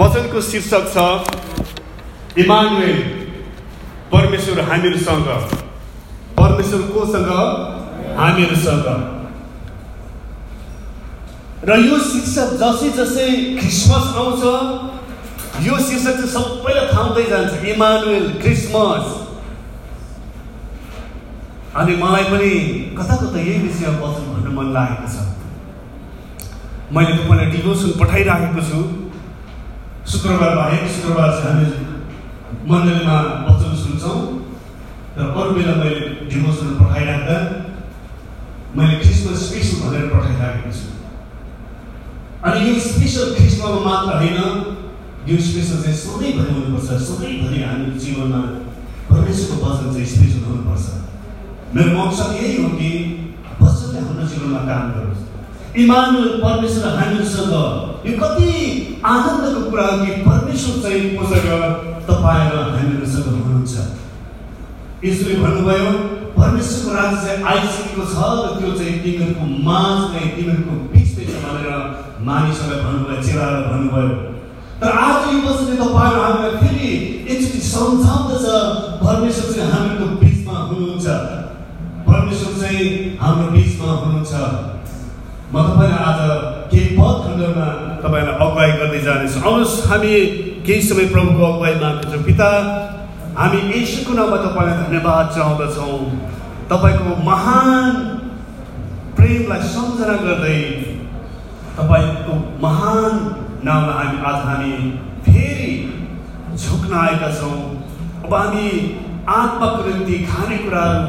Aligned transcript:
वचनको 0.00 0.40
शीर्षक 0.48 0.84
छ 0.94 0.96
इमानुएल 2.38 2.98
परमेश्वर 4.12 4.60
हामीहरूसँग। 4.68 5.28
परमेश्वर 6.38 6.82
कोसँग? 6.92 7.30
हामीहरूसँग। 8.18 8.86
र 11.68 11.78
यो 11.78 11.98
शीर्षक 12.10 12.52
जसै 12.60 12.90
जसै 12.98 13.26
क्रिसमस 13.58 14.06
आउँछ 14.20 14.42
यो 15.66 15.78
शीर्षक 15.88 16.14
चाहिँ 16.20 16.30
सबैलाई 16.34 16.86
थाहा 16.92 17.02
हुँदै 17.02 17.24
जान्छ 17.30 17.64
इमानुएल 17.74 18.28
क्रिसमस। 18.42 19.06
अनि 21.74 21.96
मलाई 21.96 22.24
पनि 22.30 22.52
कता 22.98 23.16
कता 23.16 23.38
यही 23.40 23.58
विषय 23.66 23.98
वचन 23.98 24.30
भन्न 24.30 24.54
मन 24.54 24.72
लागेको 24.78 25.06
छ। 25.10 25.26
मैले 26.94 27.12
तपाईँलाई 27.18 27.50
डिभोसन 27.50 27.90
पठाइराखेको 28.00 28.62
छु। 28.70 28.80
शुक्रबार 30.12 30.54
बाहेक 30.56 30.82
शुक्रबार 30.96 31.30
चाहिँ 31.40 31.54
हामी 31.54 31.66
मण्डलीमा 32.70 33.16
वचन 33.48 33.74
सुन्छौँ 33.82 34.18
र 35.18 35.20
अरू 35.40 35.50
बेला 35.54 35.74
मैले 35.80 36.00
डिभोसन 36.30 36.68
पठाइराख्दा 36.80 37.36
मैले 38.76 38.94
क्रिस्मस 39.02 39.38
स्पेसल 39.48 39.76
भनेर 39.84 40.06
पठाइराखेको 40.14 40.70
छु। 40.78 40.86
अनि 42.48 42.58
यो 42.68 42.74
स्पेसल 42.88 43.34
ख्रिस्टमा 43.36 43.68
मात्र 43.84 44.16
होइन 44.22 44.38
यो 45.28 45.36
स्पेसल 45.46 45.82
चाहिँ 45.82 45.98
सधैँभरि 46.02 46.52
हुनुपर्छ 46.56 46.88
सधैँभरि 47.08 47.62
हामी 47.62 47.98
जीवनमा 48.04 48.42
परमेश्वरको 49.10 49.64
वचन 49.66 49.92
चाहिँ 49.92 50.08
स्पेसल 50.14 50.42
हुनुपर्छ। 50.50 50.86
मेरो 51.76 51.90
मकसद 51.98 52.30
यही 52.40 52.54
हो 52.62 52.68
कि 52.80 52.90
वचनले 53.60 53.98
हाम्रो 54.06 54.26
जीवनमा 54.32 54.60
काम 54.70 54.84
गरोस्। 54.96 55.22
इमानुल 55.82 56.28
परमेश्वर 56.42 56.94
हामीसँग 56.98 57.54
यो 58.06 58.12
कति 58.20 58.50
आनन्दको 59.06 59.60
कुरा 59.70 59.86
हो 59.86 60.04
कि 60.04 60.12
परमेश्वर 60.28 60.82
चाहिँ 60.82 61.02
कोसँग 61.16 61.48
तपाईँ 62.08 62.48
र 62.52 62.54
हामीहरूसँग 62.74 63.26
हुनुहुन्छ? 63.34 63.74
यसरी 65.04 65.34
भन्नुभयो 65.42 65.90
परमेश्वरको 66.38 66.94
राज्य 66.94 67.18
चाहिँ 67.26 67.44
आइसकेको 67.50 68.04
छ 68.14 68.16
र 68.38 68.46
त्यो 68.58 68.70
चाहिँ 68.78 68.94
तिमीहरूको 69.02 69.44
माझमै 69.68 70.22
तिमीहरूको 70.36 70.74
बिचमै 70.94 71.24
छ 71.30 71.44
भनेर 71.44 71.70
मानिसहरूलाई 72.28 72.80
भन्नुभयो 72.86 73.22
चेलालाई 73.28 73.62
भन्नुभयो। 73.70 74.08
तर 74.80 74.90
आज 75.04 75.28
यो 75.34 75.38
वचनले 75.46 75.76
तपाईँहरू 75.82 76.20
हामीलाई 76.24 76.54
फेरि 76.62 76.90
एकचोटि 77.32 77.60
सम्झाउँदछ 77.68 78.46
परमेश्वर 79.04 79.46
चाहिँ 79.54 79.70
हामीहरूको 79.72 80.06
बिचमा 80.24 80.56
हुनुहुन्छ। 80.70 81.06
परमेश्वर 82.08 82.52
चाहिँ 82.60 82.84
हाम्रो 83.22 83.46
बिचमा 83.54 83.92
हुनुहुन्छ। 84.02 84.34
म 85.48 85.56
तपाईँलाई 85.64 85.98
आज 86.04 86.20
केही 86.70 86.88
पद 86.96 87.16
खण्डमा 87.24 87.66
तपाईँलाई 88.04 88.34
अगुवाई 88.36 88.70
गर्दै 88.80 88.98
जानेछु। 89.00 89.38
आउनुहोस् 89.40 89.76
हामी 89.88 90.12
केही 90.66 90.80
समय 90.84 91.06
प्रभुको 91.08 91.44
अगुवाई 91.44 91.74
माग्दछौँ 91.82 92.22
पिता 92.28 92.48
हामी 93.38 93.60
यसुको 93.72 94.12
नाममा 94.18 94.36
तपाईँलाई 94.44 94.76
धन्यवाद 94.84 95.26
चाहँदछौँ। 95.36 96.00
तपाईँको 96.68 97.10
महान 97.30 97.94
प्रेमलाई 99.16 99.60
सम्झना 99.72 100.16
गर्दै 100.24 100.60
तपाईँको 101.78 102.32
महान 102.64 103.12
नामलाई 103.64 103.96
हामी 104.04 104.18
आज 104.28 104.38
हामी 104.48 104.72
फेरि 105.24 105.72
झुक्न 106.60 106.92
आएका 107.04 107.30
छौँ। 107.40 107.56
अब 108.24 108.34
हामी 108.34 108.66
आत्माको 109.38 109.80
निम्ति 109.88 110.16
खानेकुराहरू 110.28 111.00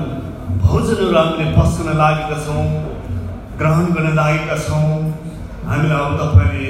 भोजनहरू 0.64 1.12
हामीले 1.17 1.52
पस्न 1.60 1.98
लागेका 2.00 2.40
छौँ। 2.48 2.64
ग्रहण 3.59 3.85
गर्न 3.95 4.13
लागेका 4.15 4.55
छौँ। 4.67 4.89
हामीलाई 5.69 5.99
अब 5.99 6.13
तपाईँले 6.19 6.69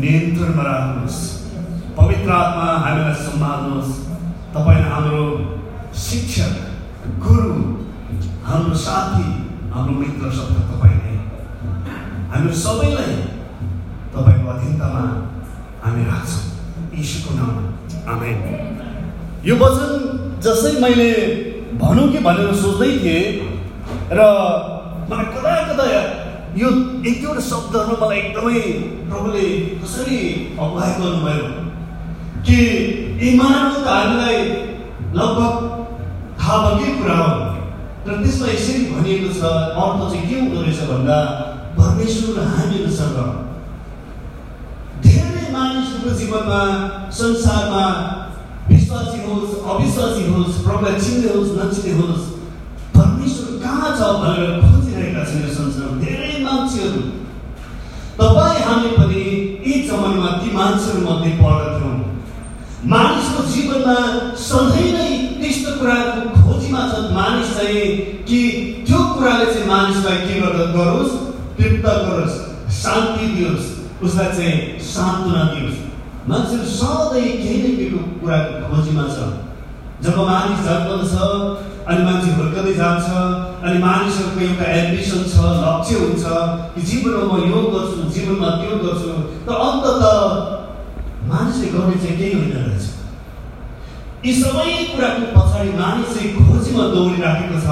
नियन्त्रणमा 0.00 0.62
राख्नुहोस्। 0.68 1.18
पवित्र 1.98 2.30
आत्मा 2.32 2.66
हामीलाई 2.84 3.14
सम्हाल्नुहोस्। 3.24 3.90
तपाईँले 4.54 4.88
हाम्रो 4.92 5.24
शिक्षक 6.04 6.52
गुरु 7.24 7.52
हाम्रो 8.46 8.74
साथी 8.84 9.28
हाम्रो 9.74 9.94
मित्र 10.00 10.30
शब्द 10.38 10.56
तपाईँले 10.70 11.14
हामी 12.32 12.52
सबैलाई 12.62 13.14
तपाईँको 14.16 14.48
अधीनतामा 14.54 15.04
हामी 15.84 16.04
राख्छौँ। 16.10 16.42
यीशुको 16.96 17.30
नाम 17.36 17.52
आमेन। 18.12 18.38
यो 19.44 19.54
वचन 19.62 19.92
जसै 20.44 20.72
मैले 20.80 21.10
भनौँ 21.80 22.08
कि 22.12 22.18
भनेर 22.26 22.54
सोच्दै 22.64 22.90
थिएँ 23.04 23.24
र 24.18 24.20
मलाई 25.10 25.26
कता 25.36 25.54
कता 25.68 25.84
यो 26.58 26.68
एक 27.06 27.16
दुईवटा 27.22 27.42
शब्दहरू 27.48 27.96
मलाई 27.98 28.18
एकदमै 28.18 28.60
प्रभुले 29.10 29.42
कसरी 29.82 30.16
अगुवाई 30.58 30.90
गर्नुभयो 31.00 31.46
कि 32.46 32.56
इमान 33.28 33.68
त 33.74 33.86
हामीलाई 33.86 34.38
लगभग 35.18 35.54
थाहा 36.40 36.56
भएकै 36.64 36.90
कुरा 36.98 37.16
हो 37.20 37.28
र 38.06 38.16
त्यसमा 38.22 38.48
यसरी 38.48 38.82
भनिएको 38.90 39.30
छ 39.38 39.52
अर्थ 39.82 40.02
चाहिँ 40.02 40.26
के 40.28 40.40
हुँदो 40.40 40.62
रहेछ 40.62 40.80
भन्दा 40.90 41.18
परमेश्वर 41.78 42.42
हामीहरूसँग 42.54 43.18
धेरै 45.06 45.46
मानिसहरूको 45.54 46.16
जीवनमा 46.20 46.60
संसारमा 47.20 47.84
विश्वासी 48.70 49.18
होस् 49.26 49.54
अविश्वासी 49.70 50.26
होस् 50.32 50.62
प्रभुलाई 50.66 51.00
चिन्ने 51.04 51.34
होस् 51.36 51.56
नचिन्ने 51.58 51.94
होस् 52.00 52.26
परमेश्वर 52.96 53.58
कहाँ 53.64 53.96
छ 53.98 54.10
भनेर 54.22 54.50
खोजिरहेका 54.64 55.24
छन् 55.30 55.44
यो 55.44 55.54
संसारमा 55.60 56.09
मान्छेहरू। 56.50 57.02
तपाईँ 58.20 58.62
हामी 58.66 58.90
पनि 58.98 59.22
यी 59.66 59.82
जमानामा 59.88 60.30
ती 60.40 60.50
मान्छेहरूमध्ये 60.56 61.32
पर्दथ्यौँ 61.40 61.96
मानिसको 62.92 63.42
जीवनमा 63.52 63.96
सधैँ 64.42 64.90
नै 64.92 65.08
त्यस्तो 65.40 65.70
कुराको 65.78 66.20
खोजीमा 66.42 66.82
छ 66.90 67.12
मानिस 67.16 67.50
चाहिँ 67.56 67.84
कि 68.28 68.40
त्यो 68.86 69.00
कुराले 69.14 69.46
चाहिँ 69.52 69.66
मानिसलाई 69.68 70.16
के 70.26 70.40
गर्दा 70.40 70.64
गरोस् 70.76 71.12
तृप्त 71.58 71.86
गरोस् 72.06 72.36
शान्ति 72.80 73.26
दियोस् 73.36 73.68
उसलाई 74.04 74.28
चाहिँ 74.36 74.78
सान्त्वना 74.92 75.44
दियोस्। 75.52 75.78
मान्छेहरू 76.28 76.66
सधैँ 76.80 77.28
केही 77.42 77.58
न 77.62 77.76
केहीको 77.76 78.00
कुराको 78.20 78.74
खोजीमा 78.74 79.04
छ 79.14 79.28
जब 80.04 80.16
मानिस 80.28 80.60
जन्मदछ 80.66 81.14
अनि 81.90 82.02
मान्छे 82.04 82.30
हुर्कँदै 82.36 82.74
जान्छ 82.80 83.08
अनि 83.66 83.78
मानिसहरूको 83.84 84.40
एउटा 84.46 84.66
एम्बिसन 84.80 85.22
छ 85.32 85.50
लक्ष्य 85.64 85.94
हुन्छ 86.02 86.24
कि 86.74 86.80
जीवनमा 86.90 87.24
म 87.30 87.50
यो 87.50 87.60
गर्छु 87.74 88.08
जीवनमा 88.14 88.50
त्यो 88.60 88.78
गर्छु 88.84 89.10
तर 89.46 89.54
अन्तत 89.66 90.02
मानिसले 91.32 91.68
गर्ने 91.74 91.96
चाहिँ 92.04 92.16
केही 92.18 92.32
होइन 92.38 92.52
रहेछ। 92.56 92.84
यी 94.24 94.32
सबै 94.40 94.72
कुराको 94.92 95.26
पछाडि 95.36 95.70
मानिस 95.82 96.08
चाहिँ 96.14 96.30
खोजीमा 96.38 96.84
दौडिराखेको 96.94 97.60
छ 97.66 97.68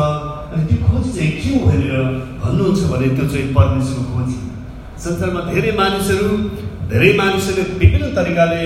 अनि 0.52 0.62
त्यो 0.68 0.78
खोजी 0.84 1.10
चाहिँ 1.16 1.32
के 1.40 1.48
हो 1.54 1.66
भनेर 1.66 1.94
भन्नुहुन्छ 2.44 2.80
भने 2.92 3.08
त्यो 3.16 3.26
चाहिँ 3.32 3.48
परमेश्वरको 3.58 4.12
खोजी। 4.14 4.38
संसारमा 5.04 5.40
धेरै 5.50 5.72
मानिसहरू 5.80 6.30
धेरै 6.92 7.10
मानिसहरूले 7.20 7.64
विभिन्न 7.80 8.14
तरिकाले 8.20 8.62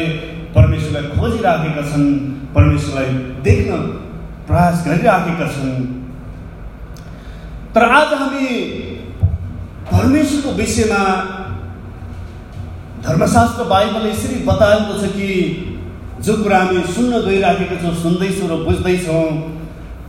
परमेश्वरलाई 0.57 1.05
खोजिराखेका 1.17 1.83
छन्। 1.91 2.07
परमेश्वरलाई 2.55 3.09
देख्न 3.47 3.77
प्रयास 4.47 4.85
गरिराखेका 4.87 5.47
छन् 5.55 5.85
तर 7.75 7.83
आज 7.99 8.13
हामी 8.21 8.49
परमेश्वरको 9.93 10.51
विषयमा 10.59 11.03
धर्मशास्त्र 13.07 13.65
बाइबलले 13.71 14.11
यसरी 14.11 14.37
बताएको 14.47 14.99
छ 15.01 15.13
कि 15.17 15.29
जो 16.27 16.37
कुरा 16.43 16.59
हामी 16.59 16.83
सुन्न 16.95 17.21
गइराखेका 17.27 17.77
छौँ 17.83 17.95
सुन्दैछौँ 18.03 18.49
र 18.51 18.63
बुझ्दैछौँ 18.65 19.25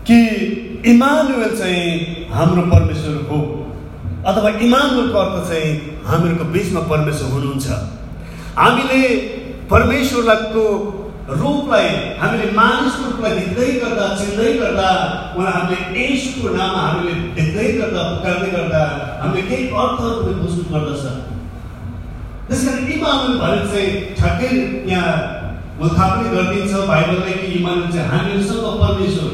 कि 0.07 0.19
इमानुएल 0.91 1.55
चाहिँ 1.57 2.27
हाम्रो 2.31 2.63
परमेश्वर 2.73 3.15
हो। 3.29 3.39
अथवा 4.27 4.49
इमानुएलको 4.65 5.17
अर्थ 5.19 5.49
चाहिँ 5.49 5.69
हामीहरूको 6.05 6.45
बिचमा 6.53 6.81
परमेश्वर 6.91 7.31
हुनुहुन्छ। 7.31 7.67
हामीले 8.57 9.01
परमेश्वरलाईको 9.71 10.65
रूपलाई 11.23 11.87
हामीले 12.19 12.47
मानिसको 12.51 13.03
रूपलाई 13.09 13.33
देख्दै 13.39 13.67
गर्दा 13.81 14.07
चिन्दै 14.19 14.49
गर्दा 14.61 14.87
उहाँ 15.37 15.51
हामीले 15.51 16.07
यसको 16.07 16.49
नाममा 16.55 16.81
हामीले 16.87 17.13
देख्दै 17.37 17.67
गर्दा 17.79 18.01
पुकार्दै 18.09 18.49
गर्दा 18.55 18.81
हामीले 19.21 19.43
केही 19.49 19.69
अर्थहरू 19.83 20.17
पनि 20.23 20.35
बुझ्नु 20.41 20.63
पर्दछ। 20.73 21.03
त्यस 22.47 22.61
कारण 22.65 22.91
इमानुल 22.95 23.39
भनेर 23.41 23.63
चाहिँ 23.71 23.89
ठ्याक्कै 24.19 24.49
यहाँ 24.91 25.15
उत्थापन 25.83 26.25
गरिदिन्छ 26.33 26.73
बाइबलले 26.91 27.33
कि 27.39 27.47
इमानुल 27.59 27.87
चाहिँ 27.93 28.09
हामीहरूसँग 28.11 28.65
परमेश्वर। 28.83 29.31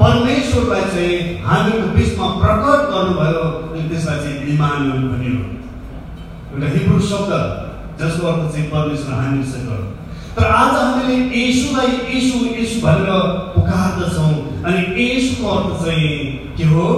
परमेश्वरलाई 0.00 0.84
चाहिँ 0.94 1.14
हामीहरूको 1.46 1.88
बिचमा 1.96 2.26
प्रकट 2.42 2.80
गर्नुभयो 2.94 3.44
त्यसलाई 3.90 4.18
चाहिँ 4.24 4.36
इमानुल 4.54 5.06
भनियो। 5.12 5.38
एउटा 6.50 6.68
हिब्रू 6.74 6.98
शब्द 7.10 7.32
जसको 8.00 8.26
अर्थ 8.32 8.42
चाहिँ 8.52 8.68
परमेश्वर 8.74 9.14
हामीसँग 9.22 9.70
तर 10.36 10.44
आज 10.44 10.74
हामीले 10.76 11.16
यसुलाई 11.32 11.90
यसु 12.12 12.38
यसु 12.60 12.80
भनेर 12.86 13.10
पुकार्दछौँ 13.56 14.32
अनि 14.68 14.80
यसुको 15.00 15.48
अर्थ 15.48 15.70
चाहिँ 15.84 16.08
के 16.56 16.64
हो? 16.72 16.88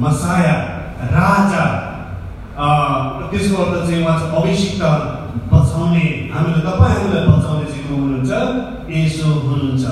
मसाया 0.00 0.54
राजा। 1.16 1.64
त्यसको 3.30 3.62
अर्थ 3.64 3.88
चाहिँ 3.88 4.02
उहाँ 4.04 4.18
चाहिँ 4.20 4.36
अभिषिक्त 4.42 4.82
बचाउने। 5.52 6.06
हामीले 6.34 6.60
तपाईँहरूलाई 6.68 7.26
बचाउने 7.26 7.66
को 7.88 7.94
हुनुहुन्छ? 7.94 8.32
यसो 8.92 9.28
हुनुहुन्छ। 9.48 9.84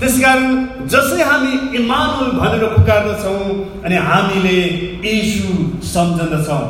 त्यस 0.00 0.14
कारण 0.20 0.44
जसै 0.92 1.22
हामी 1.24 1.52
इमानुल 1.80 2.30
भनेर 2.38 2.64
पुकार्दछौँ 2.76 3.40
अनि 3.84 3.96
हामीले 4.08 4.58
यसु 5.04 5.48
सम्झँदछौँ 5.94 6.64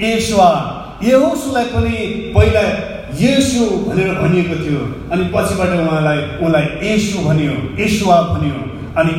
यसुवा 0.00 0.50
यहोसुलाई 1.02 1.64
पनि 1.74 1.96
पहिला 2.34 2.62
यसु 3.20 3.64
भनेर 3.86 4.10
भनिएको 4.20 4.56
थियो। 4.64 4.82
अनि 5.12 5.24
पछिबाट 5.34 5.70
उहाँलाई 5.80 6.18
उहाँलाई 6.40 6.66
यसु 6.82 7.18
भनियो 7.28 7.54
यसुवा 7.82 8.20
भनियो। 8.32 8.58
अनि 9.00 9.12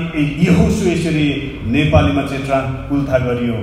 यहोसु 0.45 0.83
यसरी 0.89 1.27
नेपालीमा 1.71 2.23
चाहिँ 2.27 2.89
उल्था 2.91 3.17
गरियो। 3.25 3.57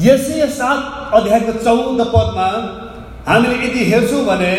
यसै 0.00 0.46
सात 0.56 1.14
अध्यायको 1.14 1.52
चौध 1.64 2.00
पदमा 2.14 2.48
हामीले 3.28 3.56
यदि 3.66 3.84
हेर्छौँ 3.90 4.24
भने 4.26 4.54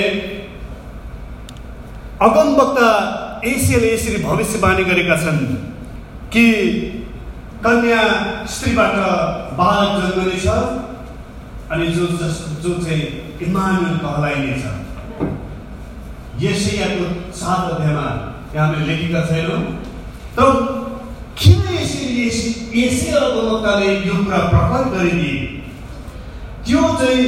अगमवक्ता 2.22 2.90
एसियाले 3.46 3.94
यसरी 3.94 4.24
भविष्यवाणी 4.24 4.84
गरेका 4.84 5.18
छन् 5.24 5.44
कि 6.34 6.46
कन्या 7.66 8.02
स्त्रीबाट 8.54 8.96
बालक 9.60 9.94
जन्मनेछ। 10.04 10.48
अनि 11.72 11.88
जो 11.94 12.08
जस 12.18 12.38
जो 12.64 12.74
चाहिँ 12.84 13.06
इमानुल 13.46 13.98
कहलाइनेछ 14.04 14.64
यसैयाको 16.42 17.06
सात 17.34 17.72
अध्यायमा 17.72 18.08
यहाँ 18.56 18.68
हामीले 18.68 18.86
लेखेका 18.88 19.22
छैनौँ 19.30 19.62
तर 20.38 20.50
किन 21.40 21.62
यसरी 21.74 22.06
यसै 22.78 23.12
अगमवक्ताले 23.20 23.90
यो 24.08 24.16
कुरा 24.24 24.40
प्रकट 24.54 24.84
गरिदिए 24.94 25.36
त्यो 26.66 26.82
चाहिँ 27.00 27.26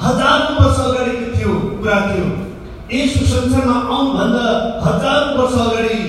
हजारौँ 0.00 0.56
वर्ष 0.58 0.78
अगाडिको 0.86 1.26
थियो 1.36 1.52
कुरा 1.76 1.98
थियो 2.08 2.26
यसो 2.92 3.26
संसारमा 3.26 3.76
आउनुभन्दा 3.96 4.46
हजार 4.86 5.20
वर्ष 5.36 5.54
अगाडि 5.66 6.00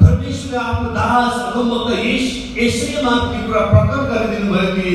परमेश्वरले 0.00 0.58
आफ्नो 0.62 0.88
दास 0.96 1.34
अगमवक्ता 1.42 2.00
यस 2.06 2.24
यसैमा 2.58 3.12
त्यो 3.28 3.42
कुरा 3.46 3.62
प्रकट 3.72 4.00
गरिदिनु 4.12 4.54
भयो 4.54 4.70
कि 4.76 4.90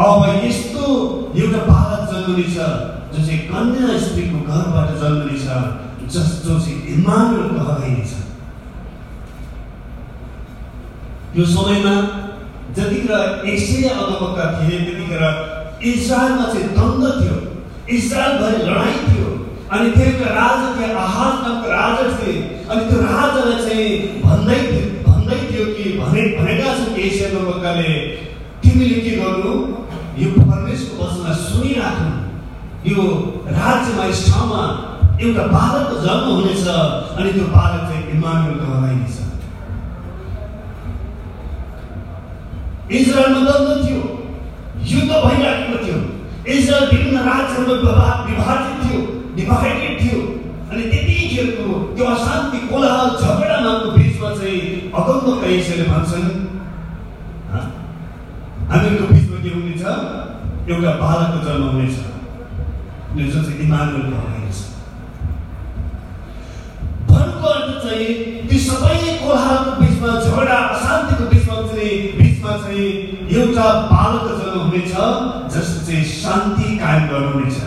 अब 0.00 0.44
यस्तो 0.44 0.84
एउटा 1.36 1.64
बालक 1.66 1.99
जन्मनेछ 2.30 2.56
जो 3.12 3.26
चाहिँ 3.26 3.38
कन्या 3.50 3.98
स्त्रीको 3.98 4.38
घरबाट 4.46 4.88
जन्मनेछ 5.00 5.46
जस 6.14 6.30
जो 6.44 6.58
चाहिँ 6.60 6.78
इमानुल 6.94 7.48
कहलाइनेछ। 7.56 8.12
त्यो 11.32 11.44
समयमा 11.54 11.94
जतिखेर 12.76 13.12
एसिया 13.54 13.90
अगमवक्ता 14.02 14.44
थिए 14.58 14.78
त्यतिखेर 14.86 15.24
इजरायलमा 15.90 16.46
चाहिँ 16.52 16.68
द्वन्द 16.74 17.04
थियो। 17.20 17.36
इजरायलभरि 17.96 18.62
लडाइँ 18.70 18.98
थियो। 19.06 19.28
अनि 19.74 19.90
त्यो 19.90 20.24
राजा 20.38 20.68
थियो 20.78 20.96
आहाज 21.04 21.34
नामको 21.44 21.68
राजा 21.70 22.04
थिए। 22.18 22.34
अनि 22.70 22.82
त्यो 22.90 22.98
राजालाई 23.10 23.58
चाहिँ 23.66 23.88
भन्दै 24.24 24.58
थियो 24.70 24.86
भन्दै 25.06 25.38
थियो 25.50 25.64
कि 25.74 25.84
भने 25.98 26.22
भनेका 26.38 26.74
छन् 26.78 26.98
एसिया 27.06 27.28
अगमवक्ताले 27.30 27.92
यो 32.88 33.02
राज्यमा 33.46 34.04
यस 34.10 34.20
ठाउँमा 34.30 34.60
एउटा 35.22 35.42
बालकको 35.54 35.96
जन्म 36.04 36.28
हुनेछ 36.36 36.66
अनि 36.68 37.32
त्यो 37.32 37.46
बालक 37.56 37.82
चाहिँ 37.88 38.04
इमानुल 38.16 38.54
कहलाइनेछ 38.60 39.16
इजरायलमा 42.98 43.40
द्वन्द 43.48 43.84
थियो 43.86 44.00
युद्ध 44.92 45.10
भइराखेको 45.24 45.76
थियो 45.84 45.98
इजरायल 46.54 46.88
विभिन्न 46.92 47.18
राज्यहरूमा 47.28 48.06
विभाजित 48.28 48.76
थियो 48.84 49.00
डिभाइडेड 49.36 50.00
थियो 50.00 50.20
अनि 50.70 50.82
त्यतिखेरको 50.90 51.78
त्यो 51.96 52.06
अशान्ति 52.14 52.58
कोलाहल 52.70 53.10
झगडा 53.22 53.58
नामको 53.66 53.90
बिचमा 53.98 54.30
चाहिँ 54.36 54.60
अगमको 55.00 55.32
कैसेले 55.42 55.84
भन्छन् 55.92 56.28
हामीहरूको 58.70 59.14
बिचमा 59.14 59.36
के 59.44 59.50
हुनेछ? 59.54 59.82
एउटा 60.70 60.92
बालकको 61.02 61.38
जन्म 61.46 61.68
हुनेछ। 61.68 61.96
जुन 63.10 63.30
चाहिँ 63.30 63.58
इमानुल 63.62 64.02
कहलाइनेछ 64.02 64.58
भन्नुको 67.08 67.48
अर्थ 67.48 67.70
चाहिँ 67.84 68.14
ती 68.50 68.58
सबै 68.66 68.98
कोलाहलको 69.22 69.72
बिचमा 69.80 70.12
झगडा 70.20 70.58
अशान्तिको 70.74 71.24
बिचमा 71.32 71.56
चाहिँ 71.70 71.96
बिचमा 72.18 72.52
चाहिँ 72.58 72.86
एउटा 73.34 73.66
बालक 73.90 74.28
जन्म 74.38 74.60
हुनेछ 74.60 74.94
जसले 75.54 75.80
चाहिँ 75.86 76.04
शान्ति 76.12 76.76
कायम 76.78 77.08
गर्नुहुनेछ 77.10 77.58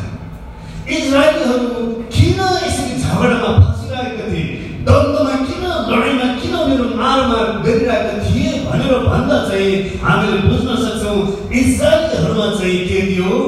इजरायलीहरू 0.95 1.83
किन 2.15 2.39
यसरी 2.63 2.95
झगडामा 3.01 3.51
फसिरहेका 3.59 4.29
थिए 4.29 4.47
द्वन्द्वमा 4.87 5.35
किन 5.49 5.67
लडाइँमा 5.89 6.29
किन 6.39 6.55
उनीहरू 6.61 6.87
मारमार 7.01 7.51
गरिरहेका 7.67 8.15
थिए 8.23 8.63
भनेर 8.69 8.95
भन्दा 9.09 9.43
चाहिँ 9.49 9.99
हामीले 10.07 10.41
बुझ्न 10.47 10.79
सक्छौँ 10.85 11.19
इजरायलीहरूमा 11.63 12.49
चाहिँ 12.57 12.79
के 12.87 13.05
थियो 13.11 13.43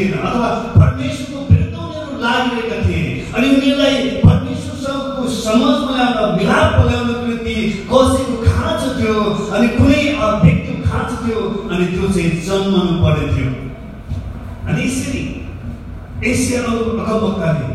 थिएन 0.00 0.12
अथवा 0.18 0.48
परमेश्वरको 0.80 1.40
विरुद्ध 1.48 1.76
उनीहरू 1.76 2.18
लागिरहेका 2.20 2.76
थिए 2.84 3.00
अनि 3.36 3.48
उनीहरूलाई 3.54 3.96
परमेश्वरसँगको 4.22 5.24
समाजमा 5.36 5.96
ल्याउन 5.96 6.36
मिलाप 6.38 6.76
ल्याउनको 6.86 7.26
निम्ति 7.26 7.56
कसैको 7.90 8.36
खाँचो 8.46 8.88
थियो 8.96 9.16
अनि 9.56 9.68
कुनै 9.76 10.00
व्यक्तिको 10.44 10.88
खाँचो 10.88 11.16
थियो 11.24 11.42
अनि 11.68 11.86
त्यो 11.92 12.08
चाहिँ 12.14 12.30
जन्मनु 12.48 12.96
पर्ने 13.04 13.28
थियो 13.34 13.52
अनि 14.68 14.86
यसरी 14.86 15.22
एसिया 16.32 16.62
अगमवक्ताले 16.62 17.68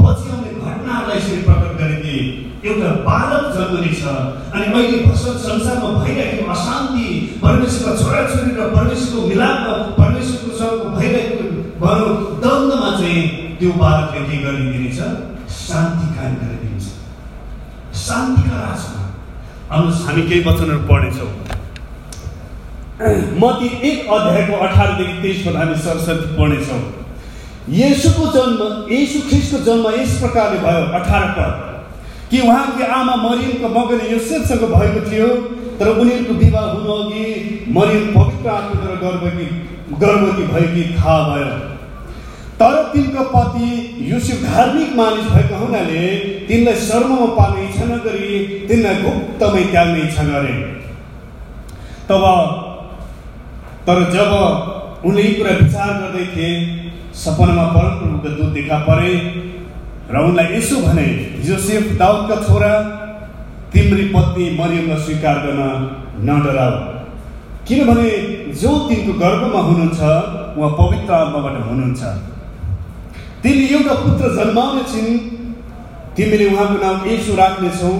पछि 0.00 0.28
आउने 0.30 0.50
घटनाहरूलाई 0.50 1.18
यसरी 1.18 1.42
प्रकट 1.46 1.80
गरिदिए 1.80 2.20
एउटा 2.66 2.90
बालक 3.06 3.46
जन्मनेछ 3.54 4.02
अनि 4.08 4.66
अहिले 4.66 4.98
भसल 5.06 5.38
संसारमा 5.46 5.94
भइरहेको 6.02 6.50
अशान्ति 6.56 7.06
परमेश्वरका 7.42 7.96
छोराछोरी 8.02 8.56
र 8.58 8.70
परमेश्वरको 8.76 9.20
सँग 9.20 9.48
भइरहेको 9.60 10.19
भनौँ 11.80 12.40
द्वन्द्वमा 12.40 12.90
चाहिँ 12.98 13.22
त्यो 13.58 13.70
बालकले 13.80 14.22
के 14.28 14.36
गरिदिनेछ? 14.44 14.98
शान्ति 15.50 16.06
कायम 16.16 16.34
गरिदिनेछ। 16.40 16.86
शान्तिका 17.96 18.56
राजमा। 18.64 19.02
आउनुहोस् 19.74 20.04
हामी 20.06 20.22
केही 20.28 20.42
वचनहरू 20.48 20.80
पढ्नेछौँ। 20.90 21.30
मती 23.40 23.68
एक 23.90 24.10
अध्यायको 24.12 24.56
अठारदेखि 24.66 25.14
तेइस 25.22 25.38
पद 25.46 25.56
हामी 25.56 25.76
सरस्वती 25.86 26.36
पढ्नेछौँ। 26.36 26.82
येसुको 27.80 28.26
जन्म 28.36 28.60
येसु 28.92 29.20
ख्रिस्टको 29.28 29.58
जन्म 29.64 29.86
यस 30.00 30.18
प्रकारले 30.20 30.58
भयो 30.66 30.84
अठार 31.00 31.26
पद। 31.38 31.52
कि 32.30 32.40
उहाँकी 32.40 32.84
आमा 32.98 33.14
मरियमको 33.22 33.68
मगन 33.78 34.00
योसेफसँग 34.12 34.62
भएको 34.74 35.00
थियो 35.10 35.28
तर 35.80 35.88
उनीहरूको 35.96 36.34
विवाह 36.44 36.66
हुनु 36.70 36.92
अघि 36.92 37.24
मरियम 37.78 38.06
पवित्र 38.14 38.48
आत्माद्वारा 38.50 38.96
गर्भवती 39.02 39.46
गर्भवती 40.00 40.42
भएकी 40.52 40.84
थाहा 40.96 41.18
भयो। 41.28 41.69
तर 42.60 42.74
तिनको 42.92 43.22
पति 43.34 43.68
युसुफ 44.06 44.42
धार्मिक 44.44 44.90
मानिस 44.96 45.26
भएको 45.34 45.58
हुनाले 45.58 46.00
तिनलाई 46.48 46.80
शर्ममा 46.86 47.26
पाल्ने 47.36 47.62
इच्छा 47.68 47.84
नगरी 47.90 48.26
तिनलाई 48.68 48.96
गुप्तमै 49.02 49.62
त्याग्ने 49.72 50.00
इच्छा 50.02 50.24
गरे। 50.24 50.52
तब 52.08 52.24
तर 53.86 53.98
जब 54.14 54.32
उनले 55.08 55.22
यी 55.22 55.32
कुरा 55.34 55.52
विचार 55.58 55.92
गर्दै 56.00 56.24
थिए 56.34 56.50
सपनामा 57.20 57.64
परमप्रभुको 57.74 58.28
दूत 58.38 58.52
देखा 58.54 58.78
परे 58.88 59.12
र 60.12 60.24
उनलाई 60.28 60.56
यसो 60.56 60.80
भने 60.86 61.06
जोसेफ 61.46 61.86
दाउदका 62.02 62.36
छोरा 62.42 62.72
तिम्री 63.72 64.04
पत्नी 64.14 64.50
मरियमलाई 64.58 65.04
स्वीकार 65.06 65.38
गर्न 65.46 65.62
नडराउ 66.28 66.74
किनभने 67.68 68.10
जो 68.62 68.70
तिनको 68.88 69.12
गर्भमा 69.22 69.60
हुनुहुन्छ 69.68 70.00
उहाँ 70.58 70.70
पवित्र 70.80 71.12
आत्माबाट 71.14 71.56
हुनुहुन्छ। 71.68 72.02
तिमीले 73.42 73.66
एउटा 73.74 73.94
पुत्र 74.04 74.24
जन्माउने 74.36 74.82
छिन्। 74.92 75.10
तिमीले 76.16 76.46
उहाँको 76.52 76.76
नाम 76.84 76.96
यसो 77.08 77.34
राख्नेछौ 77.36 77.92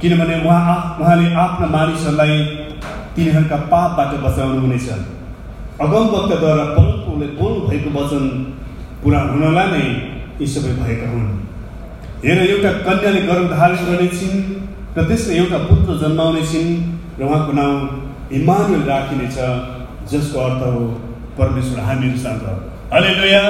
किनभने 0.00 0.36
उहाँ 0.40 0.76
उहाँले 1.00 1.26
आफ्ना 1.42 1.66
मानिसहरूलाई 1.74 2.36
तिनीहरूका 3.14 3.56
पापबाट 3.72 4.12
बचाउनु 4.24 4.60
हुनेछ। 4.60 4.88
अगमवक्तद्वारा 5.84 6.64
परमपुरले 6.76 7.26
बोल्नु 7.40 7.60
भएको 7.68 7.90
वचन 7.96 8.24
पुरा 9.02 9.20
हुनलाई 9.28 9.66
नै 9.74 9.84
यी 10.40 10.46
सबै 10.54 10.72
भएका 10.80 11.06
हुन्। 11.12 11.28
हेर 12.24 12.38
एउटा 12.46 12.70
कन्याले 12.86 13.20
गर्भधारण 13.28 13.84
गर्नेछिन् 13.88 14.36
र 14.96 14.98
त्यसले 15.08 15.32
एउटा 15.40 15.58
पुत्र 15.68 15.98
जन्माउने 16.02 16.42
छिन् 16.52 16.72
र 17.20 17.22
उहाँको 17.28 17.52
नाम 17.60 17.76
इमानुएल 18.38 18.82
राखिनेछ 18.88 19.36
जसको 20.10 20.36
अर्थ 20.46 20.62
हो 20.72 20.82
परमेश्वर 21.38 21.78
हामीहरूसँग 21.88 22.44
हले 22.92 23.12
लोया 23.20 23.44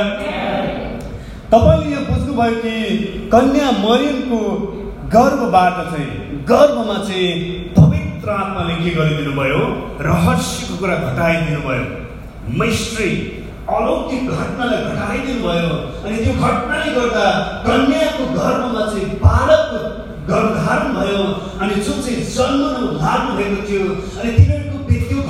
तपाईँले 1.52 1.95
यो 1.95 2.00
बुझ्नुभयो 2.09 2.54
कि 2.62 2.75
कन्या 3.33 3.71
मरियमको 3.85 4.40
गर्भबाट 5.14 5.78
चाहिँ 5.90 6.11
गर्भमा 6.50 6.97
चाहिँ 7.07 7.33
पवित्र 7.78 8.30
आत्माले 8.35 8.75
के 8.83 8.90
गरिदिनु 8.99 9.33
भयो 9.38 9.62
रहस्यको 10.09 10.76
कुरा 10.80 10.97
घटाइदिनु 11.09 11.61
भयो 11.66 11.85
मैस्ट्री 12.61 13.11
अलौकिक 13.78 14.30
घटनालाई 14.37 14.80
घटाइदिनु 14.92 15.42
भयो 15.49 15.75
अनि 16.04 16.16
त्यो 16.23 16.35
घटनाले 16.38 16.95
गर्दा 16.99 17.26
कन्याको 17.66 18.25
गर्भमा 18.38 18.87
चाहिँ 18.92 19.09
बालकको 19.26 19.83
गर्भधारण 20.30 20.95
भयो 21.00 21.25
अनि 21.61 21.83
जुन 21.83 22.02
चाहिँ 22.07 22.23
जन्मनु 22.37 22.92
लाग्नु 23.02 23.37
भएको 23.40 23.61
थियो 23.69 23.90
अनि 23.90 24.37
तिनीहरूको 24.38 24.79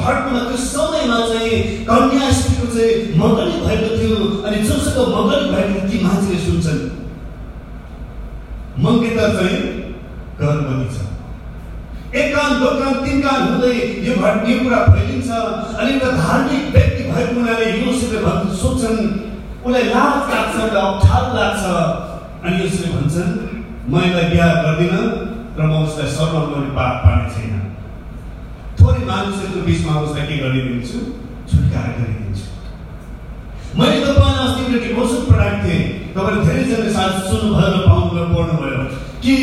घटनामा 0.00 0.40
त्यो 0.49 0.59
समयमा 0.71 1.19
चाहिँ 1.30 1.59
कन्या 1.88 2.30
स्त्रीको 2.38 2.66
चाहिँ 2.75 2.95
मगनी 3.21 3.57
भएको 3.66 3.90
थियो। 3.99 4.16
अनि 4.47 4.59
जोसँग 4.69 4.99
मगनी 5.16 5.47
भएको 5.52 5.78
ती 5.88 5.97
मान्छेले 6.04 6.38
सुन्छन्। 6.47 6.80
मङ्गेतर 8.85 9.28
चाहिँ 9.37 9.59
गर्भवती 10.40 10.88
छ। 10.95 10.99
एक 12.19 12.26
कान 12.35 12.50
दोकान 12.61 12.92
तिन 13.04 13.16
कान 13.23 13.40
हुँदै 13.49 13.75
यो 14.07 14.12
घट 14.19 14.49
यो 14.50 14.57
कुरा 14.64 14.80
फैलिन्छ। 14.92 15.28
अनि 15.78 15.90
एउटा 15.92 16.11
धार्मिक 16.23 16.62
व्यक्ति 16.75 17.02
भएको 17.11 17.35
हुनाले 17.40 17.66
योसुले 17.80 18.19
भन् 18.25 18.54
सोध्छन् 18.62 19.00
उसलाई 19.64 19.85
लाज 19.95 20.16
लाग्छ 20.30 20.54
उसलाई 20.57 20.83
अप्ठ्यारो 20.83 21.28
लाग्छ। 21.38 21.62
अनि 22.45 22.57
यसले 22.64 22.88
भन्छन् 22.97 23.33
म 23.90 23.95
यसलाई 24.04 24.26
बिहा 24.33 24.49
गर्दिनँ 24.64 25.04
र 25.59 25.61
म 25.66 25.73
उसलाई 25.85 26.09
सर्व 26.16 26.35
पाप 26.76 26.95
पार्ने 27.04 27.26
छैन। 27.35 27.52
थोरै 28.81 29.03
मानिसहरूको 29.11 29.61
बिचमा 29.69 29.93
उसलाई 30.05 30.27
के 30.29 30.37
गरिदिन्छु 30.45 30.99
छुटकारा 31.51 31.91
गरिदिन्छु। 31.99 32.45
मैले 33.79 33.99
तपाईँलाई 34.07 34.45
अस्ति 34.47 34.63
एउटा 34.65 34.79
डिभोसन 34.87 35.21
पढाएको 35.31 35.59
थिएँ 35.65 35.83
तपाईँले 36.15 36.41
धेरैजना 36.47 36.89
साथ 36.97 37.13
सुन्नुभयो 37.31 37.69
र 37.75 37.79
पाउनुभयो 37.89 38.27
पढ्नुभयो। 38.35 38.79
कि 39.23 39.35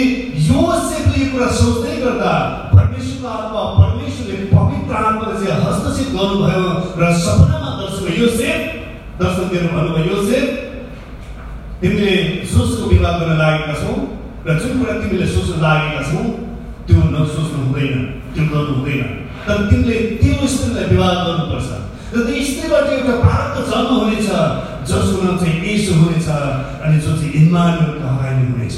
योसेफले 0.50 1.18
यो 1.24 1.28
कुरा 1.32 1.48
सोच्दै 1.58 1.96
गर्दा 2.04 2.32
परमेश्वरको 2.74 3.28
आत्मा 3.38 3.62
परमेश्वरले 3.80 4.38
पवित्र 4.54 4.94
आत्माले 5.02 5.36
चाहिँ 5.46 5.62
हस्तक्षेप 5.66 6.10
गर्नुभयो 6.18 6.66
र 7.02 7.04
सपनामा 7.26 7.70
दर्शन 7.82 8.06
योसेफ 8.22 8.60
दर्शन 9.22 9.46
दिनु 9.54 9.70
भन्नुभयो 9.76 10.06
योसेफ 10.16 10.46
तिमीले 11.82 12.16
सोचको 12.54 12.90
विवाह 12.90 13.14
गर्न 13.20 13.38
लागेका 13.44 13.76
छौ 13.82 13.94
र 14.48 14.58
जुन 14.60 14.74
कुरा 14.82 14.94
तिमीले 15.02 15.28
सोच्न 15.36 15.62
लागेका 15.66 16.02
छौ 16.10 16.20
त्यो 16.90 17.00
नसोच्नु 17.14 17.60
हुँदैन 17.64 18.04
त्यो 18.34 18.44
गर्नु 18.52 18.74
हुँदैन। 18.76 19.06
तर 19.48 19.58
तिमीले 19.70 19.98
त्यो 20.22 20.48
स्त्रीलाई 20.54 20.86
विवाह 20.94 21.12
गर्नुपर्छ। 21.28 21.70
र 22.14 22.16
त्यो 22.28 22.44
स्त्रीबाट 22.48 22.86
एउटा 22.96 23.16
बालकको 23.26 23.62
जन्म 23.72 23.92
हुनेछ 24.02 24.30
जसको 24.90 25.18
नाम 25.24 25.36
चाहिँ 25.42 25.58
यसो 25.68 25.94
हुनेछ 26.02 26.28
अनि 26.84 26.98
जो 27.04 27.12
चाहिँ 27.20 27.32
इन्मानुअल 27.42 27.92
कहलाइने 28.02 28.44
हुनेछ। 28.52 28.78